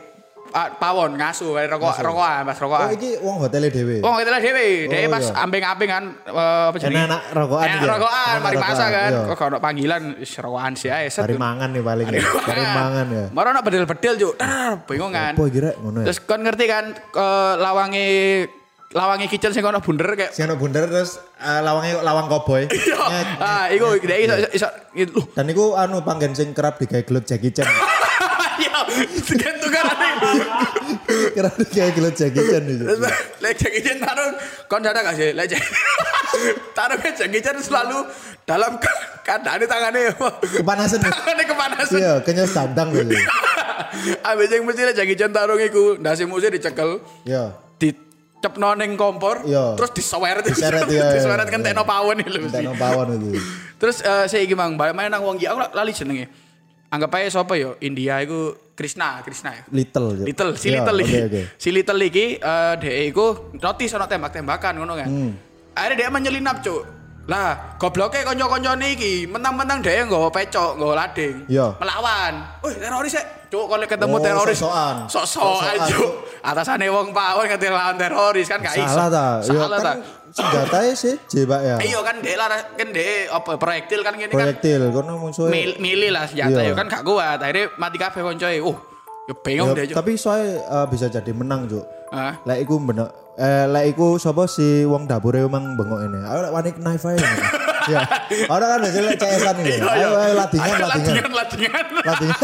ah, 0.54 0.70
pawon 0.70 1.18
ngasuh 1.18 1.50
rokok 1.66 1.98
rokokan 1.98 2.46
pas 2.46 2.54
Oh 2.54 2.62
rokokan. 2.62 2.94
iki 2.94 3.18
wong 3.18 3.42
hotel 3.42 3.66
dhewe. 3.66 3.98
Oh, 4.00 4.14
itulah 4.16 4.38
dewe. 4.38 4.86
Dewe 4.86 5.04
Oh, 5.04 5.10
pas 5.10 5.24
iya. 5.26 5.42
ambing-ambing 5.42 5.90
kan 5.90 6.04
eh, 6.24 6.64
apa 6.70 6.76
jenenge? 6.78 6.94
Enak-enak 6.94 7.22
rokokan 7.34 7.66
Enak 7.66 7.74
ya? 7.76 7.88
rokokan, 7.90 8.22
Enak 8.24 8.40
mari 8.40 8.56
rokokan, 8.56 8.88
kan. 8.88 9.10
iya. 9.10 9.20
Kok 9.26 9.42
ono 9.42 9.58
panggilan 9.58 10.02
wis 10.16 10.32
rokokan 10.38 10.72
sih 10.74 10.88
ae. 10.88 11.06
Cari 11.10 11.34
mangan 11.34 11.68
nih 11.68 11.82
paling 11.82 12.06
ya. 12.08 12.20
Cari 12.22 12.62
mangan 12.64 13.06
ya. 13.10 13.24
Maro 13.28 13.48
ono 13.50 13.60
bedel-bedel, 13.60 14.14
Cuk. 14.16 14.34
Dar, 14.38 14.72
bingung 14.86 15.10
kan. 15.10 15.34
Ya? 15.34 16.02
Terus 16.06 16.18
kon 16.22 16.40
ngerti 16.40 16.64
kan 16.64 16.84
eh, 16.94 17.52
lawange 17.58 18.06
lawange 18.94 19.26
kitchen 19.26 19.50
sing 19.50 19.60
ono 19.60 19.82
bunder 19.82 20.06
kayak 20.14 20.30
Si 20.30 20.38
anak 20.38 20.54
bundar 20.54 20.86
terus 20.86 21.18
eh, 21.36 21.60
lawangnya 21.60 21.98
kok 21.98 22.06
lawang 22.06 22.26
koboi. 22.30 22.62
Iya. 22.74 23.20
Ah, 23.36 23.64
iku 23.66 23.98
dia 23.98 24.16
iso 24.16 24.34
iso 24.54 24.68
Dan 25.34 25.50
iku 25.50 25.74
anu 25.74 26.00
panggen 26.00 26.30
sing 26.32 26.54
kerap 26.54 26.78
digawe 26.78 27.02
gelut 27.02 27.26
Jackie 27.26 27.50
Chan. 27.50 27.66
iya, 28.86 29.06
segitu 29.20 29.66
kan. 29.68 29.84
kerap 31.34 31.54
digawe 31.56 31.90
gelut 31.92 32.14
Jackie 32.14 32.44
Chan 32.44 32.64
itu. 32.64 32.84
Lek 33.38 33.54
Jackie 33.56 33.80
Chan 33.80 33.98
taruh, 33.98 34.30
kon 34.66 34.80
ada 34.80 35.00
gak 35.00 35.14
sih? 35.14 35.30
Lek 35.30 35.52
taruh 36.76 36.96
ke 36.96 37.10
Jackie 37.12 37.40
Chan 37.40 37.56
selalu 37.58 38.06
dalam 38.44 38.76
keadaan 39.22 39.64
tangannya 39.64 40.12
Kepanasan. 40.40 41.00
ya? 41.00 41.10
tangannya 41.10 41.44
kepanasan. 41.44 41.98
Iya, 41.98 42.12
kayaknya 42.20 42.44
standang 42.44 42.88
gitu. 42.92 43.14
Abis 44.28 44.48
yang 44.50 44.64
mesti 44.64 44.82
lek 44.84 44.94
Jackie 44.94 45.16
Chan 45.16 45.30
taruh 45.30 45.56
iku, 45.56 45.96
nasi 45.98 46.24
musnya 46.24 46.50
dicekel, 46.50 47.00
Iya. 47.24 47.54
dicepno 47.78 48.74
ning 48.74 48.94
kompor, 48.94 49.42
Iya. 49.42 49.74
terus 49.74 49.90
diseweret, 49.92 50.44
Diseret, 50.44 50.86
iya, 50.92 51.08
iya, 51.08 51.12
diseweret 51.14 51.46
iya. 51.46 51.52
kan 51.52 51.60
tekno 51.62 51.82
pawon 51.84 52.18
lho. 52.20 52.40
Entek 52.44 52.74
pawon 52.74 53.06
itu. 53.16 53.38
Terus 53.74 54.00
eh 54.00 54.24
saya 54.26 54.40
iki 54.40 54.54
mang, 54.54 54.76
balik 54.76 54.94
main 54.94 55.08
nang 55.08 55.20
wong 55.20 55.36
iki 55.36 55.46
aku 55.46 55.60
lali 55.72 55.92
jenenge. 55.92 56.26
Anggap 56.88 57.10
aja 57.18 57.42
sapa 57.42 57.58
yo? 57.58 57.74
India 57.80 58.22
iku 58.22 58.54
Krishna, 58.74 59.22
Krishna 59.22 59.50
ya. 59.50 59.62
Little. 59.70 60.06
gitu. 60.12 60.24
Little, 60.26 60.50
si 60.54 60.66
Iya, 60.68 60.82
Little 60.82 60.98
iki. 61.00 61.14
Oke, 61.14 61.22
oke. 61.24 61.42
Si 61.56 61.68
Little 61.70 62.00
iki 62.02 62.26
eh 62.36 62.72
dhek 62.76 62.96
iku 63.08 63.26
notis 63.54 63.94
ana 63.94 64.04
tembak-tembakan 64.04 64.72
ngono 64.76 64.94
kan. 64.94 65.06
Hmm. 65.06 65.32
Akhirnya 65.72 65.96
dia 65.96 66.08
menyelinap, 66.10 66.58
Cuk. 66.58 66.82
Lah, 67.24 67.78
gobloke 67.78 68.20
kanca-kancane 68.20 68.92
iki, 68.92 69.24
mentang-mentang 69.24 69.80
dhek 69.80 70.06
nggawa 70.06 70.28
pecok, 70.28 70.76
nggawa 70.76 70.94
lading. 70.96 71.46
Iya. 71.46 71.78
Melawan. 71.78 72.34
Wih, 72.60 72.74
teroris 72.76 73.14
ya. 73.14 73.22
Cuk, 73.48 73.64
kalau 73.64 73.86
ketemu 73.86 74.12
Oh, 74.12 74.20
teroris. 74.20 74.58
sok-sokan. 74.58 74.96
Sok-sokan, 75.08 75.76
Cuk. 75.88 76.10
Atasane 76.42 76.86
wong 76.86 77.08
pawon 77.10 77.46
kate 77.48 77.70
lawan 77.70 77.96
teroris 77.96 78.44
kan 78.44 78.58
gak 78.60 78.74
iso. 78.76 78.84
Salah 78.84 79.08
ta? 79.08 79.26
Iya 79.40 79.56
Salah 79.56 79.78
ta. 79.78 79.84
kan 79.86 79.96
senjatanya 80.34 80.92
sih 80.92 81.14
jebak 81.24 81.62
ya. 81.62 81.76
Iya 81.78 81.98
kan 82.02 82.18
dhek 82.18 82.34
lara 82.34 82.58
kan 82.74 82.88
dhek 82.90 83.30
apa 83.30 83.50
proyektil 83.54 84.00
kan 84.02 84.14
ngene 84.14 84.28
kan. 84.28 84.38
Proyektil 84.50 84.82
kono 84.90 85.12
musuhnya. 85.16 85.48
Mil, 85.48 85.70
milih 85.78 86.10
lah 86.10 86.26
senjata 86.26 86.58
Iya. 86.58 86.70
ya 86.70 86.74
kan 86.74 86.86
gak 86.88 87.02
kuat. 87.02 87.38
Akhirnya 87.38 87.70
mati 87.74 87.96
kabeh 87.96 88.20
koncoe. 88.20 88.58
Oh, 88.60 88.76
ya 89.24 89.34
bingung 89.36 89.70
Ya, 89.70 89.78
deh, 89.78 89.84
Cuk. 89.88 89.96
tapi 89.96 90.12
soalnya 90.18 90.58
eh, 90.60 90.86
bisa 90.90 91.06
jadi 91.06 91.30
menang, 91.30 91.70
Cuk. 91.70 91.84
Hah? 92.10 92.34
Lek 92.42 92.58
iku 92.60 92.76
bener 92.78 93.08
eh 93.34 93.66
lek 93.66 93.90
iku 93.90 94.14
sapa 94.16 94.46
si 94.46 94.62
wong 94.82 95.06
dapure 95.06 95.38
emang 95.40 95.74
bengok 95.74 96.02
ini. 96.02 96.18
Ayo 96.20 96.40
lek 96.42 96.52
wani 96.52 96.70
knife 96.74 97.06
ae. 97.08 97.18
Ya. 97.84 98.00
Ora 98.48 98.64
kan 98.64 98.80
biasanya 98.80 99.12
lek 99.12 99.18
CS-an 99.20 99.56
ini. 99.60 99.76
Iya, 99.76 99.84
Ayo 99.84 100.08
iya. 100.08 100.18
ayo 100.18 100.32
ladingan 100.34 100.64
Ayo, 100.66 100.76
ladingan. 100.80 101.04
ladingan, 101.04 101.32
ladingan. 101.36 101.86
Ladingan. 102.00 102.38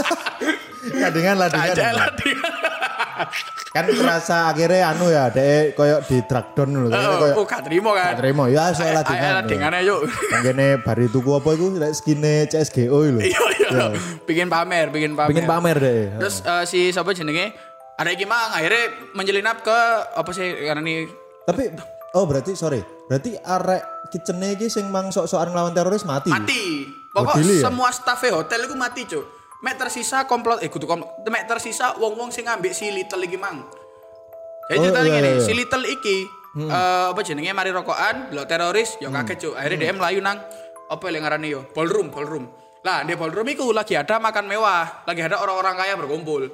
Ladingan 1.00 1.36
ladingan. 1.40 1.72
Aja 1.80 1.88
ladingan. 1.96 2.52
Kan 3.70 3.86
terasa 3.86 4.50
akhirnya 4.50 4.90
anu 4.90 5.06
ya, 5.06 5.30
dek 5.30 5.78
koyo 5.78 6.02
di 6.02 6.18
track 6.26 6.58
down 6.58 6.74
lho. 6.74 6.86
Kayaknya 6.90 7.14
koyo 7.16 7.34
Oh, 7.38 7.46
gak 7.46 7.62
terima 7.62 7.90
kan. 7.94 8.18
terima 8.18 8.50
ya 8.50 8.74
soal 8.74 8.90
Ayo 8.90 9.06
ladingan. 9.38 9.74
yuk. 9.86 10.00
Kene 10.44 10.82
bari 10.82 11.06
tuku 11.06 11.30
apa 11.30 11.48
iku 11.54 11.78
lek 11.78 11.94
skine 11.94 12.50
CSGO 12.50 12.98
lho. 13.08 13.20
Iya, 13.22 13.40
iya. 13.62 13.86
Bikin 14.26 14.50
pamer, 14.50 14.90
bikin 14.90 15.14
pamer. 15.14 15.30
Bikin 15.30 15.46
pamer 15.46 15.76
deh. 15.78 16.18
Terus 16.18 16.42
eh, 16.42 16.64
si 16.66 16.90
siapa 16.90 17.14
jenenge? 17.14 17.54
Ada 17.94 18.10
iki 18.10 18.26
mang 18.26 18.50
akhirnya 18.50 18.84
menjelinap 19.12 19.62
ke 19.62 19.78
apa 20.10 20.30
sih 20.32 20.50
karena 20.64 20.80
ini 20.80 21.04
Tapi 21.44 21.70
oh 22.10 22.26
berarti 22.26 22.56
sorry, 22.56 22.80
berarti 23.06 23.38
arek 23.38 23.82
kitchen 24.10 24.42
iki 24.42 24.66
sing 24.66 24.90
mang 24.90 25.14
sok-sokan 25.14 25.54
nglawan 25.54 25.70
teroris 25.70 26.02
mati. 26.02 26.26
mati. 26.28 26.90
Pokok 27.10 27.34
Oh, 27.34 27.38
ya? 27.38 27.62
semua 27.62 27.90
staff 27.90 28.22
hotel 28.24 28.66
itu 28.66 28.74
mati, 28.74 29.02
Cuk. 29.04 29.39
Mek 29.60 29.76
tersisa 29.76 30.24
komplot 30.24 30.60
eh 30.60 30.68
kudu 30.68 30.84
komplot. 30.84 31.20
Mek 31.24 31.44
tersisa 31.44 31.92
wong-wong 31.94 32.30
sing 32.30 32.44
ngambil 32.44 32.72
si 32.72 32.88
Little 32.88 33.20
iki 33.20 33.36
mang. 33.36 33.68
Jadi 34.66 34.78
Oh, 34.78 34.82
ceritanya 34.86 35.04
iya, 35.04 35.16
gini, 35.16 35.26
iya. 35.26 35.34
Hmm. 35.34 35.44
si 35.44 35.52
Little 35.52 35.84
iki 35.84 36.16
eh, 36.62 37.06
apa 37.10 37.20
jenenge 37.20 37.50
mari 37.50 37.70
rokokan, 37.70 38.30
lo 38.30 38.42
teroris, 38.44 38.96
yo 38.98 39.10
kaget 39.10 39.36
Cuk. 39.38 39.54
Akhirnya 39.54 39.78
dia 39.80 39.92
melayu 39.92 40.18
nang 40.18 40.38
apa 40.86 41.04
yang 41.06 41.22
ngarani 41.22 41.48
yo? 41.48 41.60
Ballroom, 41.70 42.08
ballroom. 42.08 42.46
Lah, 42.80 43.04
di 43.04 43.12
ballroom 43.12 43.44
iku 43.46 43.70
lagi 43.70 43.92
ada 43.92 44.16
makan 44.16 44.48
mewah, 44.48 45.04
lagi 45.04 45.20
ada 45.20 45.36
orang-orang 45.36 45.74
kaya 45.76 45.94
berkumpul. 45.94 46.48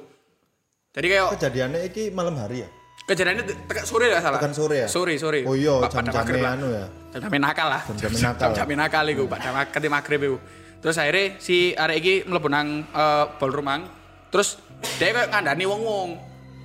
Jadi 0.91 1.07
kayak 1.07 1.37
Kejadiannya 1.37 1.79
iki 1.85 2.09
malam 2.09 2.35
hari 2.35 2.65
ya? 2.65 2.69
kejadiannya 3.07 3.43
te- 3.47 3.55
tekan 3.63 3.85
sore 3.87 4.11
ya 4.11 4.19
salah. 4.19 4.35
Tekan 4.35 4.51
sore 4.51 4.75
ya? 4.83 4.87
Sore, 4.91 5.15
sore. 5.15 5.39
Oh 5.47 5.55
iya, 5.55 5.79
jam-jamnya 5.87 6.43
lah. 6.43 6.53
anu 6.59 6.67
ya. 6.67 6.85
Jam-jamnya 7.15 7.39
nakal 7.39 7.67
lah. 7.71 7.81
Jam-jamnya 7.87 8.19
nakal. 8.19 8.43
Jam-jamnya 8.51 8.77
nakal 8.83 9.05
iku 9.07 9.23
pada 9.25 9.49
mag- 9.55 9.71
ketika 9.71 9.87
maghrib 9.87 10.19
iku. 10.19 10.37
Terus 10.77 10.95
akhirnya 10.97 11.41
si 11.41 11.73
arek 11.73 11.97
iki 11.99 12.13
mlebu 12.29 12.47
nang 12.47 12.85
eh, 12.85 13.25
ballroom 13.41 13.65
mang. 13.65 13.81
Terus 14.29 14.61
dia 15.01 15.09
kayak 15.09 15.29
ngandani 15.33 15.65
wong-wong. 15.65 16.09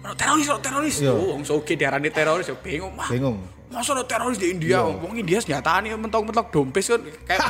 "Oh, 0.02 0.14
teroris, 0.18 0.50
teroris. 0.60 0.96
Iya. 1.00 1.14
Oh, 1.14 1.32
wong 1.32 1.46
soge 1.46 1.78
diarani 1.78 2.10
teroris, 2.10 2.50
yo 2.50 2.58
bingung. 2.58 2.92
Wah, 2.98 3.08
Bingung. 3.08 3.38
Masa 3.72 3.90
ada 3.92 4.04
teroris 4.04 4.36
di 4.36 4.48
India, 4.48 4.84
wong 4.84 5.16
India 5.16 5.40
senjatane 5.40 5.96
mentok-mentok 5.96 6.52
dompes 6.52 6.84
kan 6.86 7.00
kayak 7.00 7.40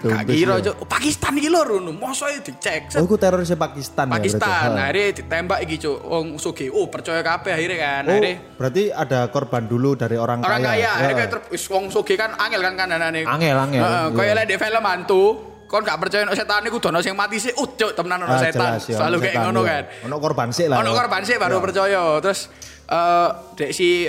gak 0.00 0.24
kira 0.26 0.54
Cuk. 0.58 0.74
Oh, 0.76 0.86
Pakistan 0.86 1.32
iki 1.34 1.48
lho 1.48 1.60
ngono, 1.60 1.92
masa 1.92 2.28
ya 2.28 2.40
dicek. 2.40 2.96
Oh, 2.96 3.04
iku 3.04 3.14
terorisnya 3.14 3.54
Pakistan, 3.54 4.06
ya 4.06 4.12
Pakistan? 4.14 4.68
Ha. 4.70 4.88
akhirnya 4.88 5.06
ditembak 5.14 5.58
iki 5.62 5.76
cuk, 5.78 5.98
wong 6.00 6.26
Sugi. 6.36 6.66
Oh, 6.68 6.88
percaya 6.88 7.20
kabeh 7.20 7.52
akhirnya 7.52 7.78
kan. 7.78 8.02
Oh, 8.02 8.12
Akhirnya 8.14 8.34
berarti 8.56 8.82
ada 8.88 9.20
korban 9.28 9.64
dulu 9.64 9.94
dari 9.94 10.16
orang, 10.16 10.40
orang 10.40 10.60
kaya, 10.62 10.70
kaya. 10.70 10.90
akhirnya 10.90 11.14
Ya. 11.14 11.28
kayak 11.28 11.50
wis 11.50 11.64
wong 11.66 11.84
Sugi 11.88 12.14
kan 12.14 12.32
angel 12.34 12.60
kan 12.62 12.74
kandanane. 12.74 13.22
Angel, 13.22 13.56
angel. 13.58 13.80
Heeh, 13.80 14.04
Iya. 14.04 14.16
kaya 14.16 14.32
lek 14.34 14.46
di 14.46 14.56
film 14.56 14.84
hantu, 14.84 15.22
kon 15.64 15.82
gak 15.82 15.98
percaya 15.98 16.22
nek 16.22 16.34
setan 16.34 16.62
iku 16.62 16.78
dono 16.78 16.98
sing 17.00 17.12
mati 17.12 17.36
sih, 17.36 17.52
uh 17.52 17.68
cuk, 17.68 17.92
temenan 17.92 18.22
ono 18.22 18.32
Ah, 18.32 18.40
setan. 18.40 18.78
ya, 18.78 18.96
Selalu 18.96 19.16
kayak 19.20 19.36
ngono 19.42 19.60
ya. 19.60 19.68
kan. 19.70 19.82
Ono 20.04 20.16
korban 20.18 20.48
sih 20.50 20.66
lah. 20.66 20.78
Ono 20.78 20.88
ya. 20.88 20.96
korban 20.96 21.20
sih 21.22 21.36
baru 21.36 21.60
percaya. 21.60 22.00
Terus 22.20 22.40
eh 22.84 23.28
dek 23.54 23.70
si 23.72 24.04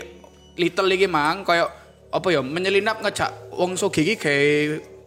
Little 0.55 0.89
iki 0.91 1.07
mang. 1.07 1.43
Koyo 1.43 1.67
apa 2.09 2.27
ya 2.31 2.39
menyelinap 2.39 3.03
ngejak 3.03 3.51
wong 3.51 3.75
Sugi 3.75 4.01
iki 4.01 4.15
gawe 4.15 4.51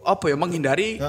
apa 0.05 0.25
ya 0.29 0.35
menghindari 0.37 1.01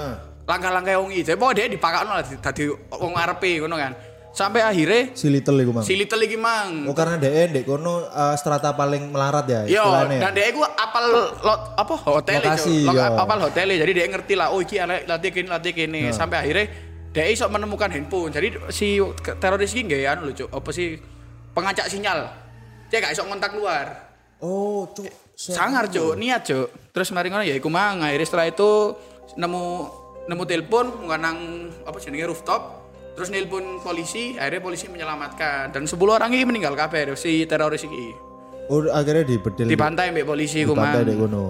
langkah-langkah 0.45 0.97
wong 0.99 1.13
iki. 1.13 1.33
Pokoknya 1.33 1.69
dia 1.69 1.75
dipakakno 1.77 2.13
dadi 2.41 2.63
wong 2.91 3.13
arepe 3.15 3.61
ngono 3.61 3.77
kan. 3.77 3.93
Sampai 4.31 4.63
akhirnya 4.63 5.11
Si 5.19 5.27
Little 5.27 5.59
iku, 5.59 5.75
Mang. 5.75 5.83
si 5.83 5.99
Little 5.99 6.23
iki 6.23 6.39
mang. 6.39 6.87
Oh, 6.87 6.95
karena 6.95 7.19
DE 7.19 7.51
ndek 7.51 7.67
kono 7.67 8.07
eh, 8.07 8.35
strata 8.39 8.79
paling 8.79 9.11
melarat 9.11 9.43
ya 9.43 9.61
Yo, 9.67 9.83
istilahnya. 9.83 10.23
dan 10.23 10.31
dia 10.39 10.47
itu 10.55 10.63
apal 10.63 11.03
lot 11.43 11.75
apa 11.75 11.95
hotel 11.99 12.39
Lokasi, 12.39 12.87
Lo, 12.87 12.95
apal 12.95 13.43
hotel 13.43 13.75
jadi 13.75 13.91
dia 13.91 14.07
ngerti 14.07 14.39
lah 14.39 14.55
oh 14.55 14.63
iki 14.63 14.79
ala- 14.79 15.03
latih 15.03 15.35
kini 15.35 15.51
latih 15.51 15.75
kini 15.75 16.15
sampai 16.15 16.47
akhirnya 16.47 16.67
dia 17.11 17.27
iso 17.27 17.51
menemukan 17.51 17.91
handphone. 17.91 18.31
Jadi 18.31 18.55
si 18.71 19.03
teroris 19.43 19.75
ini 19.75 19.99
gak 19.99 20.23
anu 20.23 20.31
lucu 20.31 20.47
apa 20.47 20.71
sih? 20.71 20.95
Pengacak 21.51 21.91
sinyal. 21.91 22.31
Dia 22.87 23.03
gak 23.03 23.19
iso 23.19 23.27
ngontak 23.27 23.51
luar 23.59 24.10
Oh, 24.41 24.89
cuk. 24.89 25.09
sangar 25.35 25.89
cuk. 25.89 26.17
Niat 26.17 26.43
cuk. 26.43 26.69
Terus 26.91 27.09
mari 27.11 27.29
ngono 27.29 27.43
ya 27.43 27.53
iku 27.53 27.69
mang. 27.69 28.01
Akhirnya 28.01 28.25
setelah 28.25 28.47
itu 28.47 28.97
nemu 29.35 29.65
nemu 30.27 30.43
telepon 30.45 30.87
nang 31.11 31.39
apa 31.83 31.97
jenenge 31.97 32.27
rooftop. 32.27 32.81
Terus 33.11 33.29
nelpon 33.29 33.81
polisi 33.81 34.35
akhirnya 34.35 34.63
polisi 34.63 34.87
menyelamatkan. 34.87 35.71
Dan 35.71 35.85
10 35.85 35.97
orang 36.09 36.31
ini 36.31 36.45
meninggal 36.45 36.73
kabeh 36.73 37.13
si 37.15 37.45
teroris 37.45 37.85
ini 37.85 38.13
Oh, 38.71 38.87
akhirnya 38.87 39.27
dibedel. 39.27 39.67
dibantai 39.67 40.15
mbek 40.15 40.23
polisi 40.25 40.63
ku 40.63 40.73
Dibantai 40.73 41.03
mang. 41.05 41.19
kono. 41.21 41.45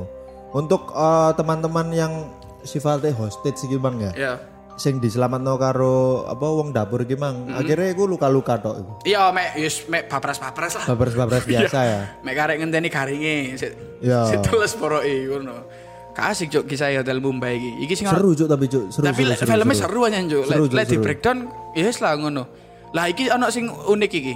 Untuk 0.50 0.88
eh, 0.90 1.30
teman-teman 1.37 1.87
yang 1.90 2.12
sifatnya 2.61 3.12
hostage 3.12 3.61
iki 3.62 3.76
Bang 3.76 4.00
ya. 4.00 4.11
ya 4.12 4.32
Sing 4.75 4.97
diselamatno 4.97 5.55
karo 5.55 6.25
apa 6.25 6.47
wong 6.47 6.71
dapur 6.71 7.03
iki 7.03 7.15
Mang. 7.15 7.50
Akhirnya 7.50 7.91
iku 7.91 8.05
luka-luka 8.05 8.57
tok. 8.57 9.05
Iya, 9.05 9.29
mek 9.31 9.57
yus 9.57 9.85
mek 9.87 10.09
papras-papras 10.09 10.81
lah. 10.81 10.85
Babres-babres 10.89 11.45
biasa 11.45 11.79
ya. 11.83 12.00
Mek 12.21 12.35
karek 12.35 12.57
ngenteni 12.59 12.89
garinge. 12.89 13.57
Sit- 13.57 13.77
Ya. 14.00 14.25
Situles 14.25 14.73
poroke 14.75 15.05
ngono. 15.29 15.69
Kasih 16.11 16.49
cuk 16.49 16.65
kisah 16.67 16.89
hotel 16.91 17.21
Mumbai 17.21 17.55
iki. 17.55 17.71
Iki 17.85 17.95
sing 17.95 18.07
Seru 18.09 18.33
cuk 18.33 18.49
tapi 18.49 18.65
cuk, 18.67 18.89
seru. 18.89 19.05
tapi 19.05 19.23
filmnya 19.29 19.37
seru. 19.37 19.77
seru 19.77 20.00
aja 20.03 20.19
cuk. 20.19 20.43
Seru, 20.43 20.49
Let, 20.49 20.59
Cuk, 20.65 20.73
let 20.73 20.87
di 20.89 20.99
breakdown 20.99 21.39
wis 21.73 21.99
lah 22.00 22.17
ngono. 22.17 22.43
Lah 22.91 23.07
iki 23.07 23.29
ana 23.29 23.53
sing 23.53 23.69
unik 23.69 24.11
iki. 24.11 24.35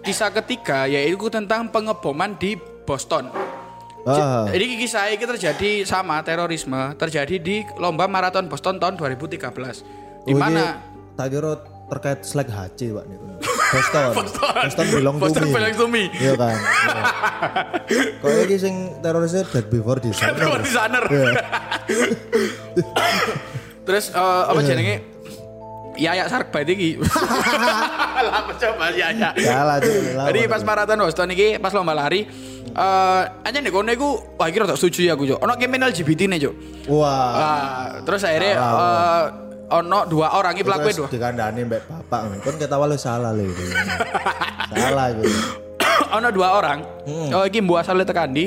Kisah 0.00 0.30
ketiga 0.30 0.86
yaitu 0.86 1.26
tentang 1.26 1.66
pengeboman 1.68 2.38
di 2.38 2.54
Boston. 2.86 3.26
Ah, 4.06 4.46
Jadi 4.46 4.78
kisah 4.78 5.10
ini 5.10 5.18
terjadi 5.18 5.82
sama 5.82 6.22
terorisme 6.22 6.94
terjadi 6.94 7.42
di 7.42 7.66
lomba 7.82 8.06
maraton 8.06 8.46
Boston 8.46 8.78
tahun 8.78 8.94
2013. 8.94 9.34
Di 9.34 10.30
oh, 10.30 10.38
mana 10.38 10.78
iki 10.78 11.18
tak 11.18 11.26
kira 11.34 11.52
terkait 11.90 12.20
slag 12.22 12.46
HC 12.46 12.94
Pak 12.94 13.04
niku. 13.10 13.26
Boston. 13.74 14.10
Boston 14.14 14.86
belong 14.94 15.16
to 15.18 15.22
Boston 15.26 15.44
belong 15.50 15.74
to 15.74 15.86
me. 15.90 16.06
Iya 16.22 16.38
kan. 16.38 16.54
Iya. 16.54 17.02
Kok 18.22 18.30
iki 18.46 18.56
sing 18.62 18.74
terorisnya 19.02 19.42
dead 19.42 19.66
before 19.74 19.98
designer. 19.98 20.38
Telepon 20.38 20.62
designer. 20.62 21.02
Iya. 21.10 21.30
Terus 23.90 24.14
eh, 24.14 24.42
apa 24.46 24.60
jenenge? 24.62 25.15
Yaya 25.96 26.24
Sarkbait 26.26 26.68
iki. 26.68 26.96
Lah 28.26 28.42
coba 28.48 28.86
Yaya. 28.92 29.30
Salah. 29.36 29.76
Jadi 30.28 30.40
pas 30.46 30.62
maraton 30.62 31.00
Boston 31.00 31.32
iki 31.32 31.56
pas 31.56 31.72
lomba 31.72 31.92
lari 31.92 32.24
eh 32.66 33.22
aja 33.24 33.58
nek 33.62 33.70
kono 33.70 33.88
iku 33.88 34.36
wah 34.36 34.46
iki 34.46 34.58
rada 34.58 34.76
setuju 34.76 35.00
ya 35.06 35.12
aku, 35.14 35.24
Cuk. 35.26 35.38
Ono 35.40 35.52
kriminal 35.56 35.90
LGBT 35.90 36.28
ne, 36.28 36.36
Cuk. 36.36 36.54
Wah. 36.90 37.30
Ah, 37.32 37.84
terus 38.04 38.20
akhirnya 38.22 38.52
eh 38.56 39.22
ono 39.66 40.06
dua 40.06 40.36
orang 40.36 40.54
iki 40.54 40.62
pelaku 40.62 40.94
Terus 40.94 40.98
dua. 41.02 41.08
dikandani 41.10 41.66
mbak 41.66 41.82
bapak 41.90 42.20
kan 42.38 42.54
ketawa 42.54 42.86
lu 42.86 42.94
salah 42.94 43.34
lho 43.34 43.50
salah 44.70 45.10
itu. 45.10 45.26
ono 46.12 46.28
dua 46.30 46.48
orang. 46.54 46.78
Hmm. 47.06 47.30
Oh 47.32 47.44
iki 47.44 47.58
mbok 47.60 47.80
asale 47.80 48.04
tekan 48.04 48.30
di. 48.30 48.46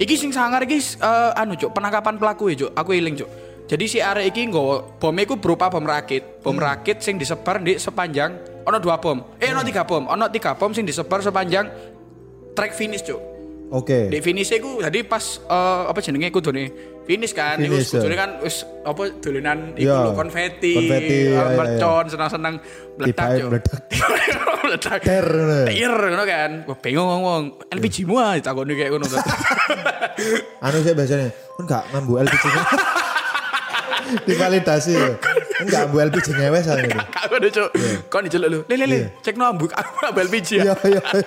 Iki 0.00 0.14
sing 0.18 0.30
sangar 0.32 0.64
iki 0.64 0.80
eh, 0.98 1.30
anu 1.36 1.54
cuk, 1.54 1.70
penangkapan 1.70 2.16
pelaku 2.18 2.50
ya 2.50 2.66
cuk. 2.66 2.70
Aku 2.74 2.90
iling 2.90 3.14
cuk. 3.14 3.28
Jadi 3.72 3.84
si 3.88 3.98
arek 3.98 4.28
iki 4.28 4.52
nggawa 4.52 5.00
bom 5.00 5.16
iku 5.16 5.40
berupa 5.40 5.72
bom 5.72 5.80
rakit. 5.80 6.44
Bom 6.44 6.52
Hmm. 6.52 6.60
rakit 6.62 7.00
sing 7.00 7.16
disebar 7.16 7.56
di 7.56 7.80
sepanjang 7.80 8.36
ono 8.62 8.76
dua 8.76 9.00
bom. 9.00 9.40
Eh 9.40 9.48
ono 9.48 9.64
tiga 9.64 9.82
bom. 9.82 10.04
Ono 10.04 10.28
tiga 10.28 10.52
bom 10.52 10.70
sing 10.70 10.84
disebar 10.84 11.24
sepanjang 11.24 11.72
track 12.52 12.76
finish 12.76 13.00
cuk. 13.00 13.16
Oke. 13.72 14.12
Di 14.12 14.20
finish 14.20 14.52
iku 14.52 14.76
jadi 14.78 15.00
pas 15.02 15.40
eh, 15.40 15.82
apa 15.88 15.96
jenenge 15.98 16.28
kudune 16.28 16.68
finish 17.02 17.32
kan 17.32 17.56
iku 17.56 17.80
Finish, 17.80 17.88
kudune 17.90 18.12
ya. 18.12 18.20
kan 18.20 18.30
wis 18.38 18.56
apa 18.84 19.02
dolanan 19.16 19.72
iku 19.72 19.88
lho 19.88 20.12
konfeti, 20.12 20.76
Konfeti, 20.76 21.16
iya, 21.32 21.56
mercon 21.56 22.04
senang-senang 22.06 22.54
meledak 22.94 23.40
cuk. 23.40 23.48
meledak. 24.62 25.00
Ter? 25.08 25.26
Ter 25.66 25.92
ngono 26.04 26.24
kan. 26.24 26.50
Wah 26.68 26.76
bingung 26.76 27.08
ngomong. 27.08 27.42
LPG 27.72 28.04
mu 28.04 28.20
ah 28.20 28.36
ditakoni 28.36 28.76
kayak 28.76 28.92
ngono. 28.92 29.08
Anu 30.64 30.76
sih 30.78 30.92
biasanya 30.92 31.28
kan 31.56 31.64
gak 31.64 31.82
ngambu 31.90 32.20
LPG. 32.20 32.44
Divalidasi 34.22 34.92
ya. 34.92 35.08
Kan 35.16 35.36
gak 35.62 35.80
ngambu 35.86 35.96
LPG 36.10 36.26
ngewes 36.32 36.66
aja 36.66 36.80
gitu. 36.80 36.98
Kak 36.98 37.24
ngono 37.28 37.48
cuk. 37.48 37.68
Kon 38.08 38.22
diceluk 38.26 38.48
lu. 38.48 38.60
Le 38.66 38.74
le 38.74 38.86
le, 38.86 38.98
cek 39.20 39.34
no 39.34 39.46
ambuk 39.46 39.72
aku 39.72 39.90
ambil 40.06 40.26
LPG 40.26 40.48
ya. 40.58 40.62
Iya 40.62 40.74
iya 40.88 41.02
iya. 41.02 41.26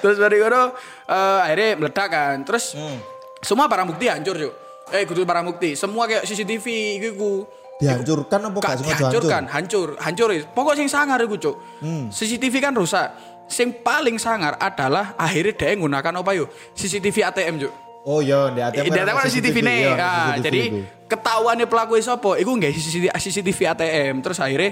Terus 0.00 0.16
dari 0.16 0.36
ngono 0.38 0.72
eh, 1.04 1.38
akhirnya 1.44 1.68
meledak 1.76 2.06
kan. 2.08 2.36
Terus 2.42 2.64
Hmm. 2.72 2.98
semua 3.40 3.66
barang 3.66 3.86
bukti 3.88 4.06
hancur 4.06 4.34
cuk. 4.34 4.54
Eh 4.90 5.04
kudu 5.04 5.22
barang 5.22 5.44
bukti. 5.46 5.74
Semua 5.74 6.06
kayak 6.06 6.24
CCTV 6.24 6.66
iku 7.04 7.44
Dihancurkan 7.78 8.42
apa 8.42 8.58
gak 8.58 8.74
sengaja 8.74 9.06
hancur? 9.06 9.22
dihancurkan, 9.22 9.42
hancur, 9.46 9.88
hancur. 10.02 10.28
Pokok 10.50 10.74
sing 10.74 10.90
sangar 10.90 11.22
iku, 11.22 11.38
Cuk. 11.38 11.56
Hmm. 11.78 12.10
CCTV 12.10 12.58
kan 12.58 12.74
rusak. 12.74 13.06
Sing 13.46 13.70
paling 13.70 14.18
sangar 14.18 14.58
adalah 14.58 15.14
akhirnya 15.14 15.54
dia 15.54 15.78
menggunakan 15.78 16.10
apa 16.18 16.30
yuk? 16.34 16.50
CCTV 16.74 17.22
ATM, 17.22 17.62
Cuk. 17.62 17.72
Oh 18.08 18.18
iya, 18.18 18.48
di 18.48 18.60
ATM 18.62 18.84
Di 18.86 18.90
ATM 18.90 19.06
kan 19.10 19.24
CCTV 19.26 19.56
nih. 19.60 19.76
iya, 19.78 19.92
Nah, 19.92 20.08
CCTV 20.32 20.40
jadi 20.40 20.60
itu. 20.64 20.80
ketahuannya 21.06 21.66
pelaku 21.68 22.00
sopo, 22.00 22.32
iku 22.34 22.50
nggak 22.50 22.72
CCTV, 22.72 23.04
CCTV 23.12 23.58
ATM. 23.68 24.14
Terus 24.18 24.38
akhirnya 24.38 24.70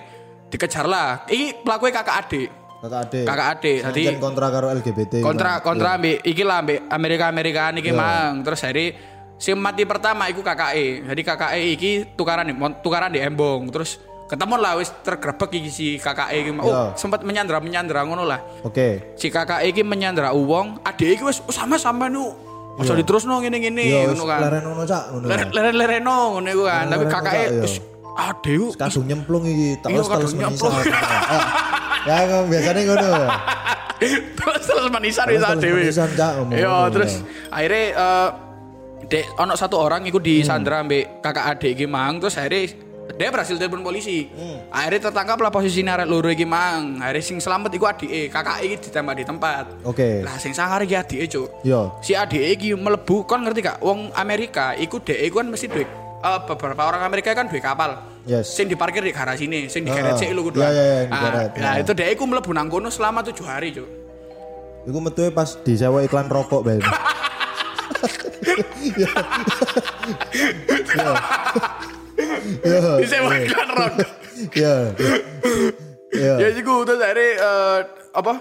dikejar 0.49 0.85
lah. 0.85 1.09
Iki 1.27 1.61
pelakunya 1.61 1.93
kakak 1.95 2.17
adik. 2.23 2.49
kakak 2.79 3.01
ade. 3.03 3.21
Kakak 3.25 3.49
adik. 3.51 3.79
Jadi 3.85 4.03
kontra 4.17 4.47
karo 4.49 4.67
LGBT. 4.71 5.13
kontra 5.19 5.53
Bang. 5.55 5.65
kontra 5.65 5.89
ambek 5.97 6.17
iki 6.23 6.41
lah 6.41 6.61
ambek 6.61 6.87
Amerika 6.87 7.25
Amerikaan 7.27 7.75
iki 7.77 7.89
Iya. 7.89 7.99
mang 7.99 8.33
terus 8.41 8.61
hari 8.63 8.95
sing 9.37 9.57
mati 9.57 9.83
pertama 9.83 10.29
iku 10.29 10.41
KKE 10.41 11.05
jadi 11.05 11.21
KKE 11.25 11.61
iki 11.73 11.91
tukaran 12.15 12.47
nih 12.47 12.55
tukaran 12.79 13.11
di 13.11 13.19
embong 13.19 13.69
terus 13.69 13.99
ketemu 14.27 14.55
lah 14.57 14.77
wis 14.77 14.93
tergrebek 14.99 15.51
iki 15.57 15.69
si 15.69 15.87
KKE 15.97 16.37
iki 16.39 16.51
oh 16.55 16.63
Iya. 16.63 16.81
sempat 16.95 17.21
menyandra 17.21 17.59
menyandra 17.59 18.01
ngono 18.01 18.23
lah 18.23 18.41
Oke. 18.63 19.13
si 19.13 19.29
KKE 19.29 19.67
iki 19.67 19.83
menyandra 19.83 20.31
uwong 20.31 20.79
adik 20.81 21.17
iki 21.17 21.23
wis 21.23 21.41
oh, 21.41 21.51
sama 21.51 21.77
sama 21.77 22.07
nu 22.07 22.33
Masa 22.77 22.93
diterusno 22.93 23.41
ngene-ngene 23.41 23.83
Iya, 23.83 24.01
ngono 24.07 24.23
wis 24.23 24.29
kan. 24.29 24.41
leren 24.45 24.63
ngono 24.65 24.83
cak 24.85 25.03
ngono. 25.11 25.25
Leren-lereno 25.27 26.17
ngono 26.37 26.49
iku 26.49 26.63
kan. 26.65 26.85
Tapi 26.87 27.05
kakake 27.09 27.43
iya. 27.43 27.63
wis 27.63 27.75
ku 27.81 28.73
Kadung 28.73 29.05
nyemplung 29.05 29.45
iki, 29.45 29.69
tak 29.81 29.89
Iya, 29.93 30.01
terus 30.05 30.09
terus 30.13 30.33
nyemplung. 30.35 30.73
Ya 32.07 32.17
biasanya 32.45 32.83
ngono. 32.87 33.09
terus 34.37 34.63
terus 34.63 34.89
manisan 34.93 35.25
Terus 35.25 35.41
terus 35.41 35.57
ngomong 36.37 36.53
Iya, 36.53 36.69
ngono, 36.69 36.89
terus 36.93 37.13
ya. 37.17 37.21
akhirnya 37.49 37.85
eh 37.93 38.29
dek 39.07 39.25
ono 39.37 39.55
satu 39.55 39.77
orang 39.79 40.03
iku 40.05 40.19
Hmm. 40.19 40.27
disandra 40.27 40.83
ambek 40.83 41.21
kakak 41.21 41.45
adik 41.49 41.71
iki 41.73 41.87
mang 41.87 42.19
terus 42.19 42.37
akhirnya 42.37 42.61
dia 43.17 43.33
berhasil 43.33 43.57
telepon 43.57 43.81
polisi. 43.81 44.29
Hmm. 44.29 44.69
Akhirnya 44.69 45.09
tertangkap 45.09 45.41
lah 45.41 45.49
posisinya 45.49 45.97
arek 45.97 46.09
loro 46.09 46.29
iki 46.29 46.45
mang. 46.45 47.01
Akhirnya 47.01 47.25
sing 47.25 47.41
selamat 47.41 47.73
iku 47.73 47.89
adike, 47.89 48.29
kakak 48.29 48.61
iki 48.61 48.77
ditembak 48.89 49.15
di 49.17 49.25
tempat. 49.25 49.65
Oke. 49.89 50.21
Lah 50.21 50.37
sing 50.37 50.53
sangar 50.53 50.85
iki 50.85 50.93
adike, 50.93 51.25
Cuk. 51.25 51.49
Iya. 51.65 51.97
Si 52.05 52.13
adike 52.13 52.47
iki 52.53 52.77
melebu 52.77 53.25
kon 53.25 53.41
ngerti 53.43 53.65
gak? 53.65 53.81
Wong 53.81 54.13
Amerika 54.13 54.77
iku 54.77 55.01
dek 55.01 55.17
iku 55.25 55.41
kan 55.41 55.49
mesti 55.49 55.67
duit 55.67 55.89
eh, 56.17 56.39
beberapa 56.45 56.83
orang 56.85 57.09
Amerika 57.09 57.33
kan 57.33 57.49
duit 57.49 57.65
kapal. 57.65 57.97
Yes. 58.29 58.53
Sing 58.53 58.69
diparkir 58.69 59.01
di 59.01 59.17
garasi 59.17 59.49
ini, 59.49 59.73
sing 59.73 59.87
di 59.87 59.91
Ah, 59.91 59.97
garasi 59.97 60.37
lu 60.37 60.45
kudu. 60.53 60.61
iya, 60.61 60.69
iya, 60.69 60.85
iya, 61.09 61.45
Nah, 61.57 61.75
itu 61.81 61.97
dek 61.97 62.21
iku 62.21 62.29
melebu 62.29 62.53
nang 62.53 62.69
kono 62.69 62.93
selama 62.93 63.25
tujuh 63.25 63.47
hari, 63.49 63.73
Cuk. 63.73 63.89
Iku 64.87 64.99
metuwe 65.01 65.33
pas 65.33 65.57
disewa 65.65 66.05
iklan 66.05 66.29
rokok 66.29 66.61
bae. 66.63 66.79
Iya. 68.87 69.11
Bisa 72.99 73.17
makan 73.21 73.69
rokok. 73.73 74.09
Iya. 74.53 74.75
Iya. 76.13 76.35
Ya 76.39 76.49
iku 76.53 76.83
terus 76.83 77.01
akhirnya 77.01 77.29
eh, 77.37 77.79
apa? 78.13 78.33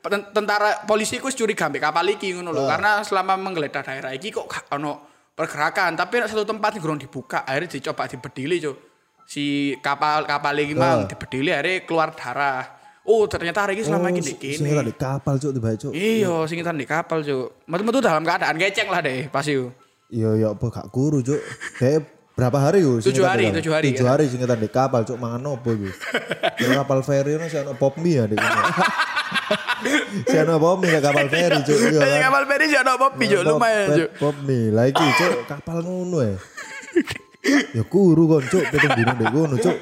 pen- 0.00 0.28
tentara 0.30 0.84
polisi 0.84 1.16
ku 1.16 1.32
curiga 1.32 1.66
ambek 1.66 1.80
kapal 1.80 2.04
iki 2.06 2.36
ngono 2.36 2.52
Oh. 2.52 2.54
lho. 2.54 2.64
Karena 2.66 3.00
selama 3.00 3.40
menggeledah 3.40 3.80
daerah 3.80 4.12
iki 4.12 4.28
kok 4.28 4.44
gak 4.44 4.68
ono 4.70 5.00
pergerakan, 5.32 5.96
tapi 5.96 6.20
nek 6.20 6.28
satu 6.28 6.44
tempat 6.44 6.76
kurang 6.76 7.00
dibuka, 7.00 7.42
akhirnya 7.42 7.72
dicoba 7.72 8.06
dibedili, 8.06 8.60
Cuk. 8.60 8.76
Si 9.24 9.44
kapal 9.80 10.22
kapal 10.24 10.54
iki 10.56 10.76
mang 10.76 11.04
Oh. 11.04 11.08
dibedili 11.08 11.50
akhirnya 11.50 11.82
keluar 11.82 12.12
darah. 12.12 12.62
Oh, 13.04 13.24
ternyata 13.24 13.64
hari 13.64 13.76
ini 13.76 13.84
selama 13.84 14.08
ini 14.08 14.20
di 14.20 14.32
sing 14.32 14.64
kene. 14.64 14.80
di 14.80 14.96
kapal 14.96 15.36
cuk 15.36 15.52
tiba 15.52 15.76
cuk. 15.76 15.92
Iya, 15.92 16.40
sing 16.48 16.56
di 16.56 16.86
kapal, 16.88 17.20
Cuk. 17.20 17.68
Metu-metu 17.68 18.00
dalam 18.00 18.24
keadaan 18.24 18.56
geceng 18.56 18.88
lah 18.88 19.04
deh, 19.04 19.28
pasti. 19.28 19.52
yuk. 19.52 19.76
Iya 20.08 20.30
ya 20.38 20.48
apa 20.52 20.64
gak 20.68 20.88
guru 20.88 21.20
cuk. 21.20 21.36
Kayak 21.76 22.08
berapa 22.34 22.58
hari 22.58 22.82
yo? 22.82 22.98
Tujuh 22.98 23.22
hari, 23.22 23.54
tujuh 23.54 23.70
hari, 23.70 23.94
Tujuh 23.94 24.06
ya. 24.06 24.10
hari 24.10 24.24
sing 24.26 24.42
di 24.42 24.68
kapal 24.68 25.06
cuk 25.06 25.14
mangan 25.16 25.54
opo 25.54 25.70
yo. 25.70 25.90
Kira 26.58 26.82
kapal 26.82 27.00
feri 27.00 27.38
ono 27.38 27.46
sing 27.46 27.62
ono 27.62 27.74
pop 27.74 27.94
mie 27.96 28.18
ya 28.18 28.24
di. 28.26 28.34
Si 30.26 30.36
ono 30.36 30.58
pop 30.58 30.82
mie 30.82 30.90
ya 30.90 31.00
kapal 31.00 31.30
feri 31.30 31.58
cuk 31.62 31.78
iya 31.78 32.00
kan. 32.02 32.20
kapal 32.26 32.44
feri 32.46 32.64
sih 32.66 32.78
ada 32.78 32.94
popi, 32.98 33.24
Cuk. 33.28 33.38
Pop- 33.38 33.46
Lumayan, 33.54 33.86
pop- 33.86 33.98
Cuk. 33.98 34.10
Pop 34.18 34.36
mie 34.42 34.62
lagi 34.68 35.04
cuk 35.14 35.34
kapal 35.54 35.78
ngono 35.80 36.18
ya. 36.20 36.36
Ya 37.76 37.82
guru 37.86 38.22
kon 38.26 38.44
cuk 38.44 38.64
pitung 38.66 38.92
dino 38.98 39.12
ndek 39.14 39.28
ngono 39.30 39.54
cuk. 39.56 39.76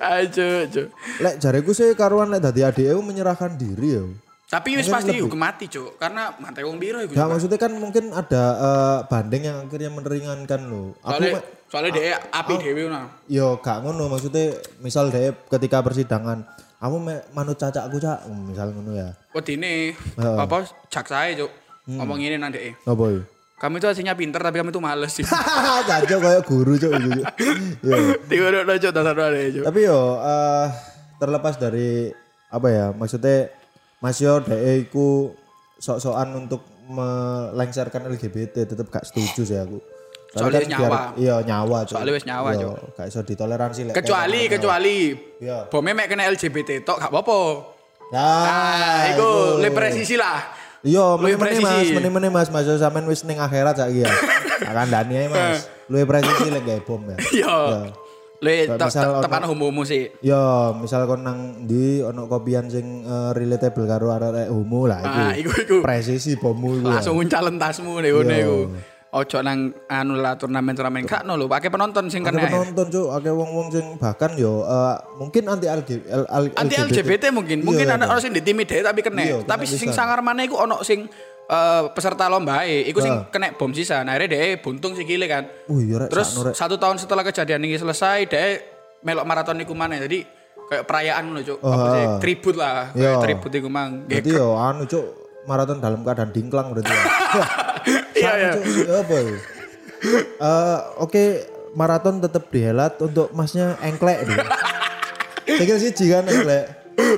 Ayo, 0.00 0.68
Cuk. 0.72 0.88
Lek 1.20 1.34
jareku 1.36 1.72
sih 1.72 1.92
karuan 1.92 2.32
lek 2.32 2.40
dadi 2.40 2.64
adike 2.64 2.96
menyerahkan 2.96 3.56
diri 3.56 4.00
ya. 4.00 4.04
Tapi 4.44 4.76
wis 4.76 4.86
pasti 4.86 5.16
lebih. 5.16 5.24
hukum 5.26 5.40
mati, 5.40 5.64
Cuk. 5.66 5.96
Karena 5.96 6.30
mati 6.36 6.60
wong 6.62 6.76
biro 6.76 7.00
iku. 7.00 7.16
Gak 7.16 7.26
Cuk. 7.26 7.32
maksudnya 7.32 7.58
kan 7.58 7.72
mungkin 7.74 8.04
ada 8.12 8.44
eh, 8.54 8.98
banding 9.08 9.42
yang 9.48 9.56
akhirnya 9.66 9.90
meringankan 9.90 10.60
lo. 10.68 10.94
Aku 11.00 11.16
Soalnya 11.16 11.40
soalnya 11.66 11.90
dia 11.96 12.16
api 12.30 12.54
dewe 12.60 12.86
ngono. 12.86 13.08
Yo 13.26 13.58
gak 13.58 13.82
ngono 13.82 14.04
maksudnya 14.12 14.54
misal 14.84 15.08
deh 15.08 15.32
ketika 15.48 15.80
persidangan 15.80 16.44
kamu 16.78 16.96
manut 17.32 17.56
cacakku 17.56 17.96
cak 17.96 18.28
misal 18.28 18.68
ngono 18.76 18.92
ya. 18.92 19.08
Wedine 19.32 19.96
Heeh. 19.96 20.36
apa 20.36 20.68
jaksae, 20.92 21.40
Cuk. 21.40 21.50
Hmm. 21.88 22.04
Ngomong 22.04 22.20
ini 22.20 22.36
nang 22.36 22.52
dhek. 22.52 22.76
Apa 22.84 23.04
ya? 23.10 23.20
Kami 23.54 23.80
itu 23.80 23.86
aslinya 23.88 24.12
pinter 24.12 24.44
tapi 24.44 24.60
kami 24.60 24.68
itu 24.68 24.82
males 24.84 25.12
sih. 25.16 25.24
Cacok 25.24 26.20
kayak 26.28 26.42
guru. 26.44 26.76
Cuk. 26.76 26.92
Yo. 27.88 27.96
Tiga 28.28 28.52
udah 28.52 28.76
Cuk, 28.76 28.92
dasar. 28.92 29.16
Tapi 29.16 29.80
yo 29.88 30.20
eh, 30.20 30.66
terlepas 31.16 31.56
dari 31.56 32.12
apa 32.52 32.68
ya 32.70 32.86
maksudnya 32.92 33.50
Mas 34.04 34.20
Yo 34.20 34.36
deh 34.44 34.84
iku 34.84 35.32
sok-sokan 35.80 36.36
untuk 36.36 36.60
melengsarkan 36.92 38.12
LGBT 38.12 38.68
tetap 38.68 38.92
gak 38.92 39.08
setuju 39.08 39.42
sih 39.48 39.56
aku. 39.56 39.80
Soalnya 40.36 40.60
kan 40.60 40.70
nyawa. 40.76 40.98
iya 41.16 41.40
nyawa 41.40 41.88
Cuk. 41.88 41.96
Soalnya 41.96 42.12
wis 42.12 42.26
nyawa, 42.28 42.48
Yo, 42.52 42.76
Gak 42.92 43.06
iso 43.08 43.24
ditoleransi 43.24 43.80
lek. 43.88 43.94
Kecuali 43.96 44.44
kayak 44.44 44.52
kecuali 44.60 44.96
Iya. 45.40 45.58
bomnya 45.72 45.96
mek 45.96 46.06
kena 46.12 46.28
LGBT 46.28 46.84
tok 46.84 47.00
gak 47.00 47.08
apa-apa. 47.08 47.40
Nah, 48.12 48.44
Nah, 48.44 49.00
iku 49.16 49.28
le 49.64 49.72
presisi 49.72 50.20
lah. 50.20 50.52
Iya, 50.84 51.16
presisi. 51.16 51.64
Mas, 51.64 51.88
meneh-meneh 51.96 52.28
Mas, 52.28 52.48
Mas 52.52 52.68
sampean 52.76 53.08
wis 53.08 53.24
ning 53.24 53.40
akhirat 53.40 53.80
saiki 53.80 54.04
ya. 54.04 54.12
Akan 54.68 54.92
dani 54.92 55.32
Mas. 55.32 55.64
Luwih 55.88 56.04
presisi 56.04 56.52
lek 56.52 56.60
gawe 56.68 56.80
bom 56.84 57.00
ya. 57.08 57.16
Iya. 57.32 57.56
Le 58.44 58.68
Kayak 58.68 58.76
te- 58.76 58.86
misal 58.86 59.00
te- 59.00 59.08
ono- 59.10 59.22
tepan 59.24 59.42
homo-homo 59.46 59.82
sih. 59.82 60.02
Ya, 60.20 60.42
misal 60.74 61.08
kon 61.08 61.20
nang 61.20 61.38
ndi 61.64 61.82
ono 62.00 62.26
kopian 62.26 62.68
sing 62.68 62.84
eh, 63.02 63.30
relatable 63.32 63.86
karo 63.86 64.12
arek 64.12 64.46
homo 64.46 64.84
lah 64.84 65.00
iku. 65.00 65.16
Ah, 65.18 65.32
iku 65.34 65.50
iku. 65.58 65.76
Presisi 65.80 66.36
bommu 66.36 66.76
iku. 66.76 66.86
ya. 66.86 67.00
Langsung 67.00 67.16
uncalen 67.16 67.56
tasmu 67.56 67.96
ngono 67.96 68.04
Iya. 68.22 68.36
iku. 68.38 68.58
Ojo 69.14 69.38
nang 69.40 69.70
anu 69.86 70.18
lah 70.18 70.34
turnamen-turnamen 70.34 71.06
gak 71.06 71.22
no 71.22 71.38
lho, 71.38 71.46
pakai 71.46 71.70
penonton 71.70 72.10
sing 72.10 72.20
kena. 72.20 72.50
penonton 72.50 72.90
cuk, 72.90 73.08
akeh 73.12 73.30
wong-wong 73.30 73.70
sing 73.70 73.94
bahkan 73.94 74.34
yo 74.34 74.60
eh, 74.60 74.96
mungkin 75.16 75.46
anti 75.46 75.64
LGBT, 75.64 76.26
Anti 76.52 76.74
LGBT 76.76 77.30
mungkin, 77.30 77.62
mungkin 77.62 77.86
Iya, 77.86 77.94
ada 77.94 78.10
orang 78.10 78.18
sing 78.18 78.34
ditimidate 78.34 78.82
tapi 78.82 79.00
kena. 79.00 79.22
Iya, 79.22 79.36
tapi 79.40 79.64
sing 79.64 79.94
sangar 79.94 80.18
mana 80.18 80.42
iku 80.42 80.58
ono 80.58 80.82
sing 80.82 81.06
eh, 81.44 81.82
peserta 81.90 82.26
lomba 82.26 82.64
e, 82.64 82.86
iku 82.86 82.98
sing 82.98 83.12
Ah. 83.12 83.28
kena 83.28 83.52
bom 83.52 83.70
sisa. 83.70 84.00
Nah, 84.00 84.14
akhirnya 84.14 84.34
dia 84.34 84.56
buntung 84.58 84.92
sikile 84.92 85.24
kan. 85.24 85.44
Oh 85.66 85.78
iya 85.78 86.08
Terus 86.08 86.32
satu 86.52 86.76
tahun 86.76 86.96
setelah 86.96 87.22
kejadian 87.22 87.60
ini 87.60 87.74
selesai, 87.74 88.24
dia 88.24 88.60
melok 89.00 89.24
maraton 89.24 89.58
iku 89.58 89.72
mana. 89.72 89.96
Jadi 89.96 90.24
kayak 90.64 90.84
perayaan 90.84 91.28
loh, 91.28 91.42
Cuk. 91.42 91.58
Oh, 91.60 91.68
Apa 91.68 91.86
sih? 91.90 92.04
Tribut 92.20 92.56
lah, 92.56 92.88
Iya. 92.90 93.00
kayak 93.12 93.16
tribut 93.22 93.52
iku 93.52 93.68
mang. 93.68 93.90
Berarti 94.04 94.30
yo 94.30 94.56
anu 94.56 94.84
cuk, 94.84 95.06
maraton 95.44 95.76
dalam 95.78 96.00
keadaan 96.00 96.30
dingklang 96.30 96.72
berarti 96.72 96.88
ya. 96.88 97.04
Iya, 98.14 98.24
sama, 98.24 98.38
iya. 98.38 98.50
Cuk. 98.50 98.64
Ya 98.64 98.94
apa 98.98 99.14
ya? 99.14 99.36
Eh, 100.40 100.78
Oke, 100.98 101.24
maraton 101.72 102.16
tetap 102.18 102.48
dihelat 102.48 102.96
untuk 102.98 103.28
masnya 103.32 103.76
engklek 103.80 104.24
deh. 104.24 104.36
Saya 105.44 105.64
kira 105.66 105.78
sih 105.78 106.08
kan 106.08 106.24
engklek. 106.24 106.64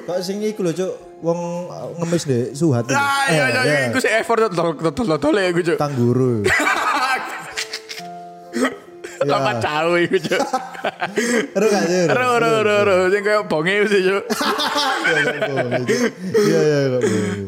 Kok 0.03 0.19
sing 0.21 0.41
iku 0.41 0.63
lho 0.63 0.73
cuk, 0.73 0.93
wong 1.25 1.41
eh, 1.73 1.89
ngemis 2.03 2.23
deh 2.29 2.43
suhat. 2.53 2.85
Ah, 2.93 3.29
iya, 3.33 3.45
iya, 3.49 3.61
ya. 3.65 3.79
iku 3.89 3.99
sih 4.01 4.13
effort 4.13 4.53
tol 4.53 4.77
tol 4.77 5.17
tol 5.17 5.37
ya, 5.37 5.49
Cuk. 5.53 5.77
Kangguru. 5.81 6.45
Lompat 9.27 9.65
jauh 9.65 9.97
iku, 9.97 10.17
Cuk. 10.21 10.41
Ero 11.57 11.67
gak 11.73 11.85
sih? 11.89 12.03
Ro 12.13 12.37
ro 12.37 12.53
ro 12.61 12.77
ro 12.85 12.97
sing 13.09 13.23
kayak 13.25 13.49
bonge 13.49 13.89
sih, 13.89 14.01
Cuk. 14.09 14.25
Iya 16.37 16.61
iya 16.61 16.79
kok. 16.93 17.01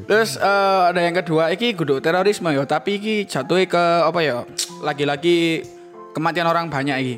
Terus 0.09 0.31
eh, 0.41 0.81
ada 0.89 1.01
yang 1.05 1.15
kedua, 1.21 1.53
iki 1.53 1.77
kudu 1.77 2.01
terorisme 2.01 2.49
ya, 2.57 2.65
tapi 2.65 2.97
iki 2.97 3.15
jatuhnya 3.29 3.69
ke 3.69 3.85
apa 4.09 4.21
ya? 4.25 4.37
Lagi-lagi 4.81 5.63
kematian 6.17 6.49
orang 6.49 6.73
banyak 6.73 6.97
iki. 7.05 7.17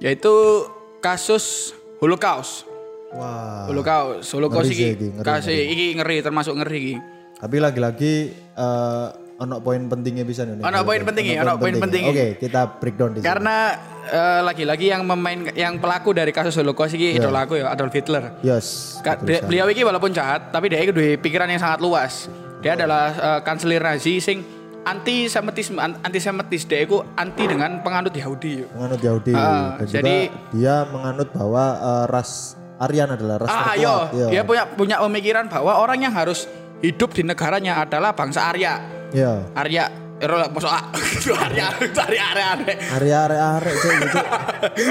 Yaitu 0.00 0.64
kasus 1.00 1.72
Holocaust. 2.00 2.69
Wah. 3.10 3.66
Holocaust, 3.66 4.30
Holocaust 4.30 4.66
Ngeri 4.66 4.72
sih 4.72 4.86
iki 4.86 4.94
iki, 4.94 5.08
ngeri, 5.12 5.26
kasih 5.26 5.58
iki 5.66 5.86
ngeri 5.98 6.16
termasuk 6.20 6.54
ngeri 6.54 6.78
iki. 6.78 6.96
Tapi 7.36 7.56
lagi-lagi 7.58 8.12
eh 8.54 9.06
ono 9.40 9.56
poin 9.58 9.80
pentingnya 9.82 10.22
bisa 10.22 10.44
nih. 10.44 10.60
Ono 10.60 10.78
poin 10.84 11.00
pentingnya, 11.00 11.40
ono 11.40 11.56
poin 11.56 11.74
pentingnya. 11.74 12.12
Oke, 12.12 12.28
kita 12.38 12.76
breakdown 12.76 13.16
di. 13.16 13.18
Karena 13.20 13.72
eh, 14.04 14.40
lagi-lagi 14.44 14.86
yang 14.86 15.02
memain 15.02 15.48
yang 15.50 15.80
pelaku 15.80 16.12
dari 16.12 16.30
kasus 16.30 16.54
Holocaust 16.54 16.92
iki 16.92 17.16
Iya. 17.16 17.24
idola 17.24 17.42
aku 17.42 17.56
ya 17.56 17.66
Adolf 17.66 17.90
Hitler. 17.90 18.36
Yes. 18.42 19.00
Ka- 19.00 19.16
de- 19.16 19.42
beliau 19.42 19.66
ini 19.66 19.80
walaupun 19.80 20.12
jahat, 20.12 20.52
tapi 20.52 20.68
dia 20.68 20.78
itu 20.78 20.92
duwe 20.92 21.16
pikiran 21.16 21.48
yang 21.48 21.58
sangat 21.58 21.80
luas. 21.80 22.28
Dia 22.60 22.76
adalah 22.76 23.06
eh, 23.10 23.40
kanselir 23.40 23.80
Nazi 23.80 24.20
sing 24.20 24.44
anti 24.80 25.26
semitisme 25.26 25.76
anti 25.76 26.16
semitis 26.16 26.64
dia 26.64 26.80
itu 26.80 27.00
anti 27.14 27.44
dengan 27.44 27.80
penganut 27.80 28.12
Yahudi. 28.12 28.64
menganut 28.70 29.00
Yahudi 29.00 29.32
Ah, 29.32 29.76
dan 29.78 29.88
jadi- 29.90 30.28
juga 30.28 30.52
dia 30.52 30.76
menganut 30.86 31.28
bahwa 31.32 31.64
eh, 31.74 32.04
ras 32.06 32.59
Aryan 32.80 33.12
adalah 33.12 33.36
ras 33.44 33.48
Ah, 33.52 33.76
yo, 33.76 34.08
dia 34.32 34.40
punya 34.40 34.64
punya 34.64 34.96
pemikiran 35.04 35.52
bahwa 35.52 35.76
orang 35.76 36.00
yang 36.00 36.14
harus 36.16 36.48
hidup 36.80 37.12
di 37.12 37.20
negaranya 37.20 37.84
adalah 37.84 38.16
bangsa 38.16 38.48
Arya. 38.48 38.80
Yo. 39.12 39.52
Arya, 39.52 40.16
ero 40.16 40.48
masuk 40.48 40.72
A- 40.72 40.88
Arya, 41.44 41.66
Arya, 41.76 42.24
Arya, 42.32 43.18
Arya. 43.28 43.42
Arya. 43.60 43.80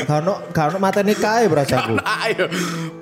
Kano 0.06 0.34
kano 0.54 0.78
kae 1.18 1.50
berasaku. 1.50 1.98
Ayo, 1.98 2.46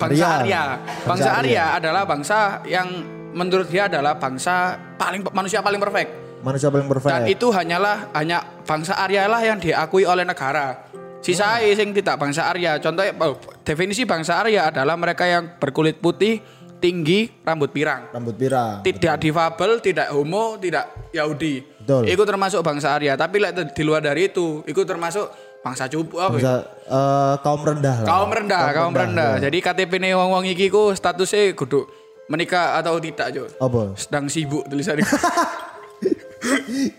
bangsa 0.00 0.24
Arya. 0.24 0.40
Arya. 0.40 0.62
Bangsa 1.04 1.04
Bangsa 1.04 1.28
Arya. 1.28 1.36
Arya 1.36 1.64
adalah 1.76 2.02
bangsa 2.08 2.38
yang 2.64 2.88
menurut 3.36 3.68
dia 3.68 3.92
adalah 3.92 4.16
bangsa 4.16 4.72
paling 4.96 5.20
manusia 5.36 5.60
paling 5.60 5.80
perfect. 5.84 6.10
Manusia 6.40 6.72
paling 6.72 6.88
perfect. 6.88 7.12
Dan 7.12 7.28
itu 7.28 7.52
hanyalah 7.52 8.08
hanya 8.16 8.40
bangsa 8.64 8.96
Arya 8.96 9.28
lah 9.28 9.44
yang 9.44 9.60
diakui 9.60 10.08
oleh 10.08 10.24
negara. 10.24 10.88
Sisa 11.18 11.58
sing 11.60 11.90
tidak 11.90 12.16
bangsa 12.16 12.46
Arya. 12.46 12.78
Contohnya 12.78 13.12
oh, 13.26 13.36
definisi 13.66 14.06
bangsa 14.06 14.38
Arya 14.38 14.70
adalah 14.70 14.94
mereka 14.94 15.26
yang 15.26 15.58
berkulit 15.58 15.98
putih, 15.98 16.38
tinggi, 16.78 17.28
rambut 17.42 17.74
pirang. 17.74 18.10
Rambut 18.14 18.38
pirang. 18.38 18.86
Tidak 18.86 19.14
difabel, 19.18 19.82
tidak 19.82 20.14
homo, 20.14 20.56
tidak 20.62 21.10
Yahudi. 21.10 21.62
Betul. 21.82 22.02
Itu 22.06 22.22
termasuk 22.22 22.60
bangsa 22.62 22.94
Arya. 22.94 23.18
Tapi 23.18 23.42
like, 23.42 23.74
di 23.74 23.82
luar 23.82 24.00
dari 24.00 24.30
itu, 24.30 24.62
itu 24.64 24.80
termasuk 24.86 25.26
bangsa 25.58 25.90
cupu 25.90 26.22
apa? 26.22 26.38
Bangsa 26.38 26.54
eh, 26.86 27.34
kaum 27.42 27.62
rendah 27.66 27.96
lah. 28.02 28.06
Kaum 28.06 28.30
rendah, 28.30 28.62
kaum 28.72 28.94
rendah. 28.94 29.32
ya. 29.42 29.50
Jadi 29.50 29.58
KTP 29.58 29.92
nih 29.98 30.12
wong-wong 30.14 30.46
iki 30.46 30.70
ku 30.70 30.94
statusnya 30.94 31.52
kudu 31.58 31.84
menikah 32.30 32.78
atau 32.78 33.00
tidak, 33.02 33.34
Jo. 33.34 33.44
Apa? 33.58 33.96
Sedang 33.98 34.30
sibuk 34.30 34.64
tulisannya. 34.70 35.02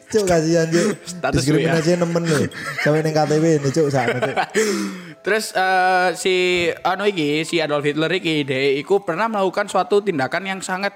Cuk 0.09 0.23
kasihan 0.27 0.67
cuk. 0.67 0.87
Status 1.05 1.41
Diskriminasi 1.41 1.95
nemen 1.95 2.23
lho. 2.27 2.47
Sampai 2.83 3.01
ning 3.05 3.15
KTP 3.15 3.43
ini 3.59 3.69
cuk 3.69 3.87
cuk. 3.87 4.07
Terus 5.25 5.51
eh, 5.51 6.09
si 6.15 6.35
anu 6.83 7.03
iki 7.07 7.43
si 7.43 7.59
Adolf 7.59 7.83
Hitler 7.83 8.11
iki 8.19 8.47
dia 8.47 8.79
iku 8.79 9.03
pernah 9.03 9.27
melakukan 9.27 9.67
suatu 9.67 9.99
tindakan 9.99 10.47
yang 10.47 10.59
sangat 10.63 10.95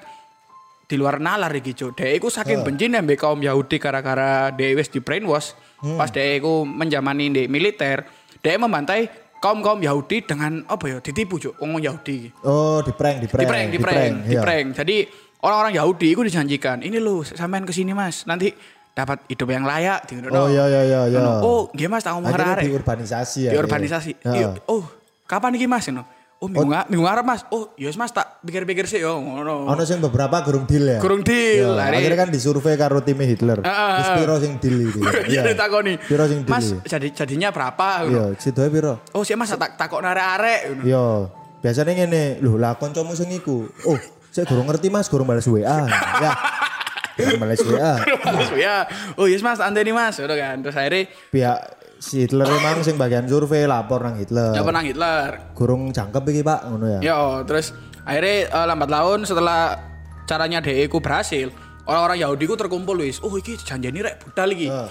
di 0.88 0.96
luar 1.00 1.20
nalar 1.20 1.52
iki 1.52 1.76
Cuk. 1.76 1.98
Dia 1.98 2.16
iku 2.16 2.28
saking 2.28 2.64
bencinya 2.64 3.00
mbek 3.02 3.20
kaum 3.20 3.40
Yahudi 3.40 3.80
gara-gara 3.80 4.52
dia 4.52 4.76
wis 4.76 4.92
di 4.92 5.00
brainwash. 5.00 5.56
Pas 5.84 6.08
dia 6.08 6.40
iku 6.40 6.64
menjamani 6.64 7.28
di 7.28 7.44
militer, 7.52 8.08
dia 8.40 8.56
membantai 8.56 9.12
kaum-kaum 9.44 9.84
Yahudi 9.84 10.24
dengan 10.24 10.64
apa 10.72 10.88
ya 10.88 10.98
ditipu 11.04 11.36
Cuk, 11.36 11.60
wong 11.60 11.84
Yahudi. 11.84 12.32
Oh, 12.48 12.80
di 12.80 12.96
prank, 12.96 13.20
di 13.20 13.28
prank. 13.28 13.44
Di 13.44 13.48
prank, 13.52 13.68
di 13.68 13.80
prank, 13.80 14.14
di 14.24 14.34
iya. 14.40 14.40
prank. 14.40 14.68
Jadi 14.72 14.98
orang-orang 15.44 15.76
Yahudi 15.76 16.08
itu 16.10 16.22
dijanjikan, 16.24 16.80
ini 16.80 16.98
loh 16.98 17.22
sampean 17.22 17.64
ke 17.64 17.72
sini 17.72 17.92
mas, 17.92 18.24
nanti 18.24 18.56
dapat 18.90 19.26
hidup 19.28 19.50
yang 19.50 19.64
layak. 19.64 20.06
Di, 20.06 20.18
Oh 20.24 20.48
iya 20.48 20.66
iya 20.66 20.82
iya 20.84 21.02
iya. 21.10 21.20
Oh, 21.40 21.68
gimana 21.70 21.98
mas 21.98 22.04
tak 22.04 22.14
ngomong 22.14 22.30
Akhirnya 22.30 22.56
arek 22.56 22.64
diurbanisasi 22.64 23.40
ya. 23.44 23.52
di 23.52 23.58
urbanisasi. 23.58 24.12
iya. 24.24 24.34
Iya. 24.34 24.48
Oh, 24.66 24.86
kapan 25.24 25.54
iki 25.54 25.66
Mas? 25.66 25.86
Ngono. 25.86 26.06
Oh 26.38 26.52
minggu, 26.52 26.68
nga- 26.68 26.84
minggu 26.86 27.00
ngarep 27.02 27.24
mas. 27.24 27.42
Oh 27.50 27.72
yes 27.74 27.96
mas 27.96 28.12
tak 28.12 28.44
pikir-pikir 28.44 28.84
sih 28.84 29.00
yo 29.00 29.16
ngono. 29.16 29.64
Ono 29.64 29.80
sing 29.82 29.98
beberapa 29.98 30.44
gurung 30.44 30.68
deal 30.68 30.84
ya. 30.86 31.00
Kurung 31.00 31.24
deal. 31.24 31.72
Ya, 31.72 31.80
Akhirnya- 31.82 32.00
akhirnya 32.04 32.20
kan 32.20 32.30
disurvei 32.30 32.76
karo 32.76 33.00
timnya 33.00 33.24
Hitler. 33.24 33.64
Heeh, 33.64 33.92
Terus 33.96 34.10
piro 34.14 34.36
sing 34.38 34.52
deal 34.60 34.78
iki. 34.84 35.00
Iya 35.32 35.42
ditakoni. 35.48 35.96
Piro 35.98 36.28
sing 36.28 36.44
deal. 36.44 36.52
Mas 36.52 36.68
jadi 36.84 37.08
jadinya 37.16 37.48
berapa? 37.48 37.88
Iya, 38.04 38.24
sidoe 38.36 38.68
piro? 38.68 39.00
Oh 39.12 39.24
sih 39.24 39.34
mas 39.34 39.50
tak 39.50 39.80
takok 39.80 40.04
arek-arek. 40.04 40.60
ngono. 40.68 40.84
Iya, 40.84 41.06
biasanya 41.64 41.92
ngene, 41.96 42.24
lho 42.38 42.60
lah 42.60 42.76
kancamu 42.76 43.16
sing 43.16 43.32
iku. 43.32 43.64
Oh, 43.88 43.96
saya 44.34 44.50
gurung 44.50 44.66
ngerti 44.66 44.90
Mas, 44.90 45.06
gurung 45.14 45.30
balas 45.30 45.46
WA. 45.46 45.86
ya. 46.26 46.34
Gurung 47.14 47.38
balas 47.46 47.62
WA. 47.62 48.02
Terus 48.02 48.50
ya, 48.58 48.90
oh 49.14 49.30
yes 49.30 49.46
mas, 49.46 49.62
anteni 49.62 49.94
mas, 49.94 50.18
udah 50.18 50.34
kan. 50.34 50.58
Terus 50.66 50.74
akhirnya 50.74 51.06
Pihak 51.30 51.60
si 52.02 52.26
Hitler 52.26 52.50
emang 52.50 52.82
sing 52.82 52.98
bagian 52.98 53.30
survei 53.30 53.70
lapor 53.70 54.02
nang 54.02 54.18
Hitler. 54.18 54.58
ya 54.58 54.66
penang 54.66 54.90
Hitler. 54.90 55.54
Gurung 55.54 55.94
jangkep 55.94 56.24
iki 56.34 56.42
Pak, 56.42 56.60
ngono 56.66 56.98
ya. 56.98 57.00
Yo, 57.06 57.46
terus 57.46 57.78
akhirnya 58.10 58.50
eh, 58.50 58.66
lambat 58.66 58.90
laun 58.90 59.22
setelah 59.30 59.78
caranya 60.26 60.60
DE 60.66 60.90
ku 60.90 60.98
berhasil, 60.98 61.54
orang-orang 61.86 62.26
Yahudi 62.26 62.44
ku 62.50 62.58
terkumpul 62.58 62.98
wis. 63.06 63.22
Oh 63.22 63.32
iki 63.38 63.54
janjeni 63.62 64.02
rek 64.02 64.18
budal 64.26 64.50
iki. 64.50 64.68
Heeh. 64.68 64.90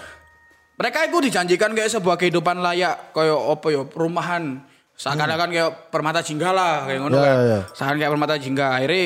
Mereka 0.78 0.98
itu 1.10 1.18
dijanjikan 1.18 1.76
kayak 1.76 1.90
sebuah 1.92 2.16
kehidupan 2.16 2.62
layak, 2.62 3.12
kayak 3.12 3.38
apa 3.38 3.66
ya, 3.68 3.82
perumahan. 3.84 4.64
Seakan-akan 5.02 5.48
kayak 5.50 5.70
permata 5.90 6.22
jingga 6.22 6.54
lah, 6.54 6.86
kayak 6.86 7.00
ngono 7.02 7.18
Ya, 7.18 7.22
kan. 7.22 7.34
ya, 7.34 7.42
ya. 7.42 7.60
Seakan 7.74 7.96
kayak 7.98 8.12
permata 8.14 8.34
jingga. 8.38 8.66
Akhirnya 8.70 9.02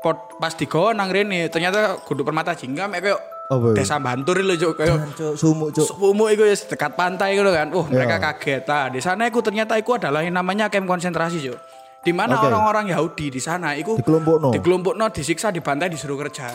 pot, 0.00 0.16
pas 0.40 0.56
digo 0.56 0.96
nang 0.96 1.12
rene, 1.12 1.52
ternyata 1.52 2.00
kudu 2.00 2.24
permata 2.24 2.56
jingga 2.56 2.88
mek 2.88 3.04
kayak 3.04 3.20
ya? 3.44 3.72
desa 3.76 4.00
Bantur 4.00 4.40
lho, 4.40 4.56
Cuk. 4.56 4.80
Kayak 4.80 5.04
sumuk 5.36 5.76
cuk. 5.76 5.84
Sepumu 5.84 6.32
itu 6.32 6.48
ya 6.48 6.56
dekat 6.56 6.96
pantai 6.96 7.36
gitu 7.36 7.52
kan. 7.52 7.68
Oh, 7.76 7.84
mereka 7.84 8.16
Ya. 8.16 8.32
kaget. 8.32 8.62
Nah, 8.64 8.88
di 8.88 9.04
sana 9.04 9.28
itu 9.28 9.44
ternyata 9.44 9.76
itu 9.76 9.92
adalah 9.92 10.24
yang 10.24 10.32
namanya 10.32 10.72
camp 10.72 10.88
konsentrasi, 10.88 11.44
Cuk. 11.44 11.60
Di 12.00 12.12
mana 12.12 12.40
Oke. 12.40 12.48
orang-orang 12.48 12.88
Yahudi 12.88 13.28
di 13.28 13.40
sana 13.40 13.76
itu 13.76 14.00
Dikelompokno. 14.00 14.48
dikelompokno, 14.48 15.04
disiksa, 15.08 15.52
dibantai, 15.52 15.92
disuruh 15.92 16.16
kerja. 16.16 16.52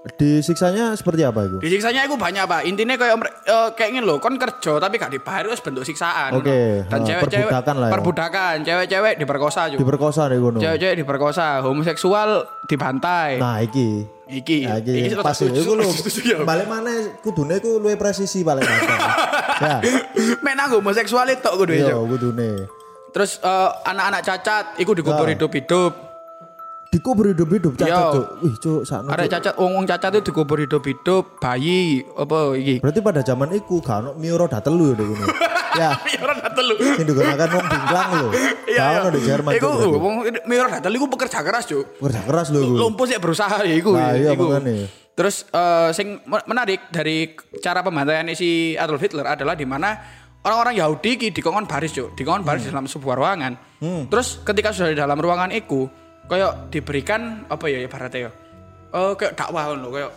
Disiksanya 0.00 0.96
seperti 0.96 1.28
apa 1.28 1.44
itu? 1.44 1.60
Disiksanya 1.60 2.08
itu 2.08 2.16
banyak, 2.16 2.48
Pak. 2.48 2.64
Intinya 2.64 2.96
kayak 2.96 3.20
eh, 3.44 3.68
kayak 3.76 3.90
ngene 3.92 4.08
lho, 4.08 4.16
kon 4.16 4.40
kerja 4.40 4.80
tapi 4.80 4.96
gak 4.96 5.12
dibayar 5.12 5.44
itu 5.44 5.60
bentuk 5.60 5.84
siksaan. 5.84 6.32
Oke, 6.32 6.88
Dan 6.88 7.00
ha, 7.00 7.04
cewek-cewek 7.04 7.44
perbudakan 7.44 7.74
lah 7.76 7.86
ya. 7.86 7.92
perbudakan, 7.92 8.54
cewek-cewek 8.64 9.14
diperkosa, 9.20 9.60
Cuk. 9.68 9.76
Diperkosa 9.76 10.22
deh 10.26 10.40
ngono. 10.40 10.56
Cewek-cewek 10.56 10.96
diperkosa, 10.96 11.60
homoseksual 11.60 12.30
dibantai. 12.64 13.36
Nah, 13.36 13.60
iki. 13.60 14.08
Iki, 14.30 14.62
Ya, 14.62 14.78
iki 14.78 15.10
iki 15.10 15.14
pas 15.18 15.34
lho. 15.36 15.84
setuju 15.90 16.22
ya. 16.32 16.38
Balik 16.46 16.64
mana 16.64 16.94
kudune 17.20 17.58
iku 17.58 17.76
luwih 17.76 17.98
presisi 17.98 18.40
paling 18.40 18.62
mata. 18.62 18.94
ya. 19.60 19.76
Mek 20.40 20.54
nang 20.54 20.70
homoseksual 20.70 21.28
itu 21.28 21.50
kudu 21.50 21.74
Iya, 21.76 21.98
kudune. 21.98 22.64
Terus 23.10 23.36
eh, 23.36 23.70
anak-anak 23.84 24.22
cacat 24.22 24.64
iku 24.78 24.94
dikubur 24.94 25.28
hidup-hidup. 25.28 26.09
Dikubur 26.90 27.30
hidup-hidup 27.30 27.78
cacat 27.78 28.02
cuk. 28.10 28.26
Wih, 28.42 28.54
cuk, 28.58 28.80
sakno. 28.82 29.14
Ada 29.14 29.22
Cuk. 29.22 29.30
cacat, 29.30 29.54
wong-wong 29.54 29.86
cacat 29.86 30.10
itu 30.10 30.22
dikubur 30.26 30.58
hidup-hidup, 30.58 31.38
bayi, 31.38 32.02
apa 32.10 32.58
iki? 32.58 32.82
Berarti 32.82 32.98
pada 32.98 33.22
zaman 33.22 33.54
iku 33.54 33.78
gak 33.78 33.96
ono 34.00 34.10
Mio 34.18 34.34
roda 34.34 34.58
telu 34.58 34.90
ya 34.90 34.98
ngono. 34.98 35.26
ya, 35.70 35.90
Ya 36.02 36.18
ora 36.18 36.34
datel 36.42 36.66
lu. 36.66 36.74
sing 36.82 37.06
digunakan 37.06 37.46
wong 37.48 37.62
bingklang 37.64 38.08
lho. 38.12 38.28
Iya, 38.70 38.82
Gak 38.82 38.90
ono 38.96 39.08
di 39.08 39.20
Jerman 39.22 39.50
Iku 39.54 39.68
wong 39.96 40.14
mirror 40.44 40.68
datel 40.68 40.92
iku 40.92 41.06
pekerja 41.06 41.38
keras, 41.40 41.64
Cuk. 41.64 41.86
Kerja 41.96 42.20
keras 42.26 42.46
lho 42.50 42.58
iku. 42.60 42.74
Lumpuh 42.76 43.06
sih 43.06 43.18
berusaha 43.18 43.62
ya 43.62 43.70
iku. 43.72 43.94
Nah, 43.94 44.10
iya, 44.10 44.34
iku. 44.34 44.50
makanya. 44.50 44.90
Terus 45.14 45.46
eh, 45.46 45.90
sing 45.94 46.18
men- 46.24 46.42
menarik 46.44 46.90
dari 46.90 47.30
cara 47.62 47.86
pembantaian 47.86 48.26
si 48.34 48.74
Adolf 48.74 48.98
Hitler 48.98 49.30
adalah 49.30 49.54
di 49.54 49.62
mana 49.62 49.94
orang-orang 50.42 50.74
Yahudi 50.74 51.10
ki 51.16 51.28
dikongkon 51.30 51.70
baris, 51.70 51.94
Cuk. 51.94 52.18
Dikongkon 52.18 52.42
baris 52.42 52.66
Hmm. 52.66 52.74
dalam 52.74 52.90
sebuah 52.90 53.14
ruangan. 53.14 53.52
Terus 54.10 54.42
ketika 54.42 54.74
sudah 54.74 54.90
di 54.90 54.98
dalam 54.98 55.14
ruangan 55.14 55.54
iku, 55.54 55.86
kayak 56.30 56.70
diberikan 56.70 57.20
apa 57.44 57.66
ya 57.66 57.78
ibaratnya 57.80 58.20
ya? 58.20 58.32
Eh 58.88 59.12
kayak 59.14 59.34
dakwah 59.34 59.66
ngono, 59.68 59.90
kayak 59.90 60.10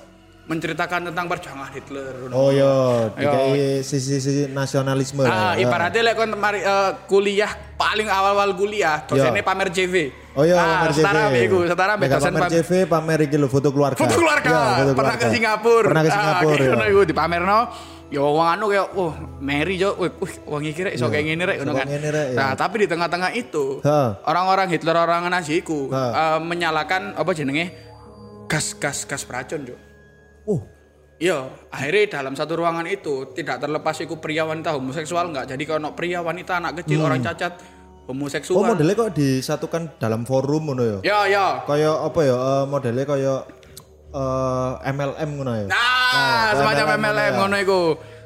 menceritakan 0.43 1.07
tentang 1.07 1.25
perjuangan 1.25 1.71
Hitler. 1.71 2.13
Oh 2.29 2.51
iya, 2.51 2.67
Yo. 3.07 3.15
dikai 3.15 3.51
sisi-sisi 3.79 4.51
nasionalisme. 4.51 5.23
Ah, 5.23 5.55
ya. 5.55 5.63
ibaratnya 5.63 6.03
lek 6.03 6.15
kon 6.15 6.35
mari 6.35 6.59
eh, 6.59 6.91
kuliah 7.05 7.47
paling 7.73 8.05
awal-awal 8.05 8.51
kuliah, 8.53 9.01
dosennya 9.01 9.39
Iya. 9.39 9.45
pamer 9.45 9.67
CV. 9.71 9.95
Oh 10.33 10.43
iya, 10.43 10.53
ah, 10.53 10.65
pamer 10.83 10.91
setara 10.91 11.21
iku, 11.39 11.57
setara 11.63 11.91
ambek 11.95 12.05
Mega 12.05 12.17
dosen 12.17 12.31
pamer 12.31 12.43
pam- 12.43 12.53
CV, 12.53 12.69
pamer 12.85 13.19
iki 13.23 13.37
lho 13.37 13.47
foto 13.47 13.69
keluarga. 13.69 13.95
Foto 13.95 14.13
keluarga. 14.13 14.49
Iya, 14.51 14.61
foto 14.75 14.91
Pernah 14.91 14.91
ke 14.91 15.17
keluarga. 15.17 15.31
Singapura. 15.31 15.87
Pernah 15.87 16.03
ke 16.03 16.09
Ah, 16.09 16.13
Singapura. 16.13 16.51
kayak 16.51 16.59
ya. 16.59 16.69
ngono 16.69 16.85
iku 16.87 17.01
dipamerno. 17.07 17.59
Ya 18.13 18.21
wong 18.21 18.45
anu 18.45 18.69
kayak 18.69 18.93
wah 18.93 19.17
Mary 19.41 19.81
jo, 19.81 19.97
wih, 19.97 20.13
iki 20.69 20.85
rek 20.85 20.93
iso 20.93 21.09
kayak 21.09 21.25
ngene 21.25 21.43
rek 21.49 21.57
ngono 21.65 21.73
kan. 21.73 21.87
Nah, 22.37 22.53
tapi 22.53 22.85
di 22.85 22.87
tengah-tengah 22.87 23.33
itu 23.33 23.81
orang-orang 24.21 24.69
Hitler 24.69 24.93
orang 24.93 25.25
Nazi 25.33 25.65
iku 25.65 25.89
Ha. 25.89 26.03
eh, 26.13 26.39
menyalakan 26.45 27.17
apa 27.17 27.33
jenenge 27.33 27.73
gas 28.45 28.77
gas 28.77 29.09
gas 29.09 29.25
beracun 29.25 29.65
jo. 29.65 29.75
Oh, 30.45 30.61
Iya, 31.17 31.45
akhirnya 31.71 32.19
dalam 32.19 32.35
satu 32.35 32.59
ruangan 32.59 32.83
itu 32.85 33.31
tidak 33.31 33.63
terlepas 33.63 33.95
iku 34.03 34.19
pria 34.19 34.43
wanita 34.43 34.75
homoseksual 34.75 35.31
enggak. 35.31 35.55
Jadi 35.55 35.63
kalau 35.63 35.95
pria 35.95 36.19
wanita 36.19 36.59
anak 36.59 36.83
kecil 36.83 36.99
orang 37.01 37.23
cacat 37.23 37.57
homoseksual. 38.11 38.59
Hmm. 38.59 38.61
oh 38.61 38.69
modelnya 38.75 38.95
kok 38.97 39.11
disatukan 39.15 39.81
dalam 39.97 40.27
forum 40.27 40.69
ngono 40.69 40.83
ya? 40.83 40.97
Ya, 41.01 41.19
ya. 41.25 41.45
Kayak 41.63 41.95
apa 41.97 42.19
ya? 42.27 42.35
eh, 42.35 42.63
modelnya 42.67 43.05
kayak 43.07 43.39
eh, 44.13 44.71
MLM 44.93 45.29
ngono 45.33 45.51
ya? 45.57 45.65
Nah, 45.67 45.77
kayak 46.13 46.53
semacam 46.61 46.85
MLM 46.87 47.01
MLM 47.01 47.17
ya. 47.25 47.37
ngono 47.41 47.55
iku. 47.57 47.81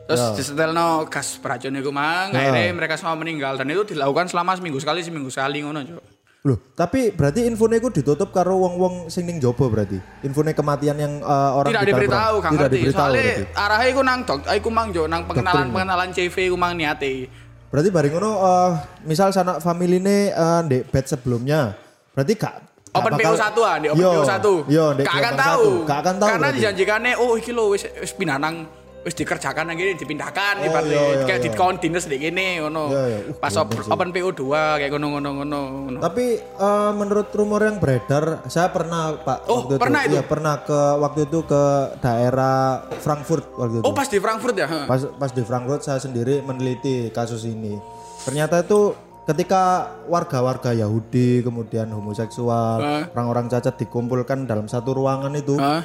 Terus 0.08 0.24
Ya. 0.24 0.32
disetelno 0.40 0.88
gas 1.12 1.36
beracun 1.36 1.76
iku 1.76 1.92
mang, 1.92 2.32
Ya. 2.32 2.48
akhirnya 2.48 2.72
mereka 2.72 2.96
semua 2.96 3.20
meninggal 3.20 3.60
dan 3.60 3.68
itu 3.68 3.92
dilakukan 3.92 4.32
selama 4.32 4.56
seminggu 4.56 4.80
sekali, 4.80 5.04
seminggu 5.04 5.28
sekali 5.28 5.60
ngono, 5.60 5.84
Cuk. 5.84 6.04
Loh, 6.48 6.56
tapi 6.80 7.12
berarti 7.12 7.44
infonya 7.44 7.76
itu 7.76 7.92
ditutup 7.92 8.32
karo 8.32 8.56
wong-wong 8.56 9.12
sing 9.12 9.28
ning 9.28 9.36
jobo 9.36 9.68
berarti. 9.68 10.00
Infonya 10.24 10.56
kematian 10.56 10.96
yang 10.96 11.20
eh, 11.20 11.52
orang 11.52 11.76
Tidak 11.76 11.84
diberitahu. 11.84 12.36
Kang 12.40 12.54
Tidak 12.56 12.70
diberitahu 12.72 13.04
Soalnya 13.04 13.32
arahnya 13.52 13.88
iku 13.92 14.02
nang 14.08 14.20
dok, 14.24 14.40
iku 14.48 14.70
mang 14.72 14.88
jo 14.96 15.04
nang 15.12 15.28
pengenalan-pengenalan 15.28 16.16
CV 16.16 16.48
iku 16.48 16.56
mang 16.56 16.80
niate. 16.80 17.28
Berarti 17.68 17.90
bareng 17.92 18.14
ngono 18.16 18.32
eh, 18.40 18.72
misal 19.04 19.36
sanak 19.36 19.60
familine 19.60 20.32
eh, 20.32 20.60
ndek 20.64 20.88
bed 20.88 21.04
sebelumnya. 21.04 21.76
Berarti 22.16 22.32
gak 22.40 22.77
Open 22.90 23.12
bakal- 23.14 23.34
PO1 23.34 23.58
ah, 23.60 23.76
di 23.78 23.88
Open 23.90 24.00
Yo, 24.00 24.10
PO1. 24.16 24.46
Yo, 24.68 24.86
Gak 24.98 25.14
akan 25.14 25.34
tahu. 25.36 25.62
satu. 25.62 25.72
Gak 25.84 26.00
akan 26.00 26.16
tahu. 26.18 26.30
Karena 26.30 26.48
dijanjikannya 26.50 27.12
oh 27.16 27.32
iki 27.36 27.52
lho 27.52 27.64
wis 27.70 27.84
wis 27.94 28.12
pindah 28.12 28.38
nang 28.38 28.56
wis 29.00 29.14
dikerjakan 29.14 29.64
nang 29.66 29.76
kene 29.76 29.96
dipindahkan 29.96 30.56
Oh, 30.58 30.68
ibaratnya 30.68 30.92
iya, 30.94 31.08
iya, 31.14 31.24
kayak 31.24 31.40
iya. 31.40 31.46
dikon 31.48 31.76
dinas 31.78 32.06
di 32.06 32.18
kene 32.18 32.60
ngono. 32.60 32.84
Iya, 32.90 33.04
iya. 33.06 33.20
Uh, 33.26 33.36
Pas 33.38 33.50
keren 33.50 33.64
op- 33.64 33.76
sih. 33.78 33.88
open 33.90 34.10
PO2 34.10 34.42
kayak 34.78 34.90
ngono-ngono 34.90 35.30
ngono. 35.34 35.60
ngono. 35.80 36.00
Tapi 36.02 36.26
eh, 36.36 36.92
menurut 36.92 37.28
rumor 37.32 37.62
yang 37.62 37.78
beredar, 37.78 38.24
saya 38.46 38.68
pernah 38.68 39.16
Pak 39.16 39.38
Oh, 39.46 39.64
waktu 39.64 39.74
pernah 39.78 40.02
itu? 40.04 40.12
Iya, 40.14 40.24
pernah 40.24 40.56
ke 40.60 40.80
waktu 40.98 41.20
itu 41.24 41.40
ke 41.42 41.64
daerah 42.02 42.58
Frankfurt 42.98 43.48
waktu 43.54 43.80
itu. 43.80 43.84
Oh 43.84 43.92
pas 43.92 44.06
di 44.06 44.18
Frankfurt 44.18 44.56
ya? 44.56 44.68
Pas 44.84 45.02
pas 45.10 45.30
di 45.30 45.42
Frankfurt 45.42 45.82
saya 45.82 45.98
sendiri 45.98 46.40
meneliti 46.42 47.08
kasus 47.10 47.44
ini. 47.44 47.80
Ternyata 48.20 48.60
itu 48.60 48.92
ketika 49.28 49.92
warga-warga 50.08 50.72
Yahudi 50.72 51.44
kemudian 51.44 51.92
homoseksual, 51.92 52.80
Hah? 52.80 53.04
orang-orang 53.12 53.52
cacat 53.52 53.76
dikumpulkan 53.76 54.48
dalam 54.48 54.72
satu 54.72 54.96
ruangan 54.96 55.36
itu, 55.36 55.60
Hah? 55.60 55.84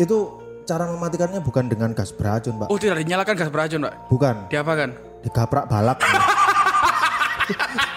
itu 0.00 0.32
cara 0.64 0.88
mematikannya 0.88 1.44
bukan 1.44 1.68
dengan 1.68 1.92
gas 1.92 2.12
beracun, 2.16 2.56
Pak. 2.64 2.68
Oh 2.72 2.80
tidak 2.80 3.04
dinyalakan 3.04 3.34
gas 3.36 3.52
beracun, 3.52 3.84
Pak. 3.84 3.94
Bukan, 4.08 4.34
Diapakan? 4.48 4.90
digaprak 5.20 5.64
balak. 5.68 5.98